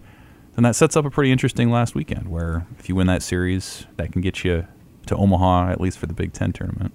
[0.55, 2.27] then that sets up a pretty interesting last weekend.
[2.27, 4.67] Where if you win that series, that can get you
[5.07, 6.93] to Omaha at least for the Big Ten tournament.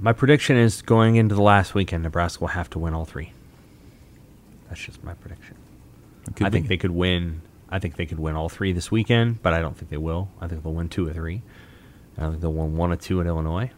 [0.00, 3.32] My prediction is going into the last weekend, Nebraska will have to win all three.
[4.68, 5.56] That's just my prediction.
[6.40, 7.42] I think they could win.
[7.72, 10.28] I think they could win all three this weekend, but I don't think they will.
[10.38, 11.40] I think they'll win two or three.
[12.18, 13.70] I think they'll win one or two at Illinois,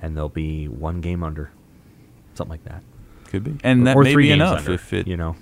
[0.00, 1.50] and they'll be one game under,
[2.34, 2.84] something like that.
[3.24, 5.34] Could be, and that or may three be enough under, if it, you know.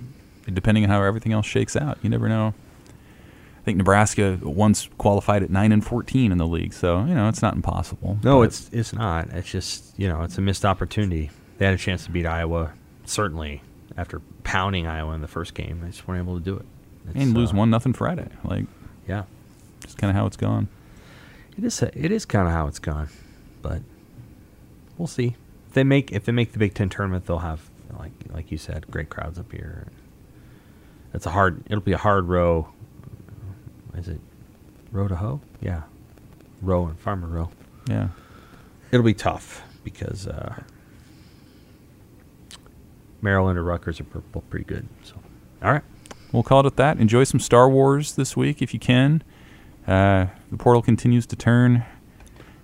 [0.51, 1.99] depending on how everything else shakes out.
[2.01, 2.55] You never know.
[3.59, 7.29] I think Nebraska once qualified at nine and fourteen in the league, so you know
[7.29, 8.19] it's not impossible.
[8.25, 9.29] No, but it's it's not.
[9.29, 11.31] It's just you know it's a missed opportunity.
[11.59, 12.73] They had a chance to beat Iowa,
[13.05, 13.61] certainly
[13.97, 15.81] after pounding Iowa in the first game.
[15.81, 16.67] They just weren't able to do it.
[17.09, 18.29] It's, and lose uh, one nothing Friday.
[18.45, 18.67] Like
[19.07, 19.25] Yeah,
[19.83, 20.69] just kind of how it's gone.
[21.57, 21.83] it is.
[21.83, 23.09] It is kind of how it's gone,
[23.63, 23.83] but
[24.99, 25.37] we'll see.
[25.69, 27.69] If they make if they make the Big Ten tournament, they'll have
[27.99, 29.89] like like you said, great crowds up here.
[31.13, 31.63] It's a hard.
[31.67, 32.69] It'll be a hard row.
[33.97, 34.21] Is it
[34.91, 35.41] row to hoe?
[35.61, 35.83] Yeah,
[36.63, 37.51] row and farmer row.
[37.89, 38.09] Yeah.
[38.91, 40.63] It'll be tough because uh,
[43.25, 44.87] Maryland or Rutgers are both pretty good.
[45.03, 45.15] So,
[45.63, 45.83] all right.
[46.31, 46.99] We'll call it at that.
[46.99, 49.23] Enjoy some Star Wars this week if you can.
[49.87, 51.85] Uh, the portal continues to turn.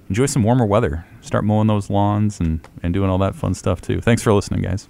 [0.09, 1.07] Enjoy some warmer weather.
[1.21, 4.01] Start mowing those lawns and, and doing all that fun stuff too.
[4.01, 4.89] Thanks for listening, guys.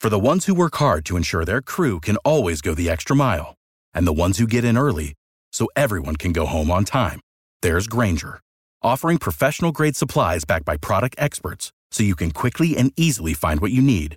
[0.00, 3.14] For the ones who work hard to ensure their crew can always go the extra
[3.14, 3.54] mile,
[3.94, 5.14] and the ones who get in early
[5.52, 7.20] so everyone can go home on time,
[7.60, 8.40] there's Grainger,
[8.82, 13.60] offering professional grade supplies backed by product experts so you can quickly and easily find
[13.60, 14.16] what you need.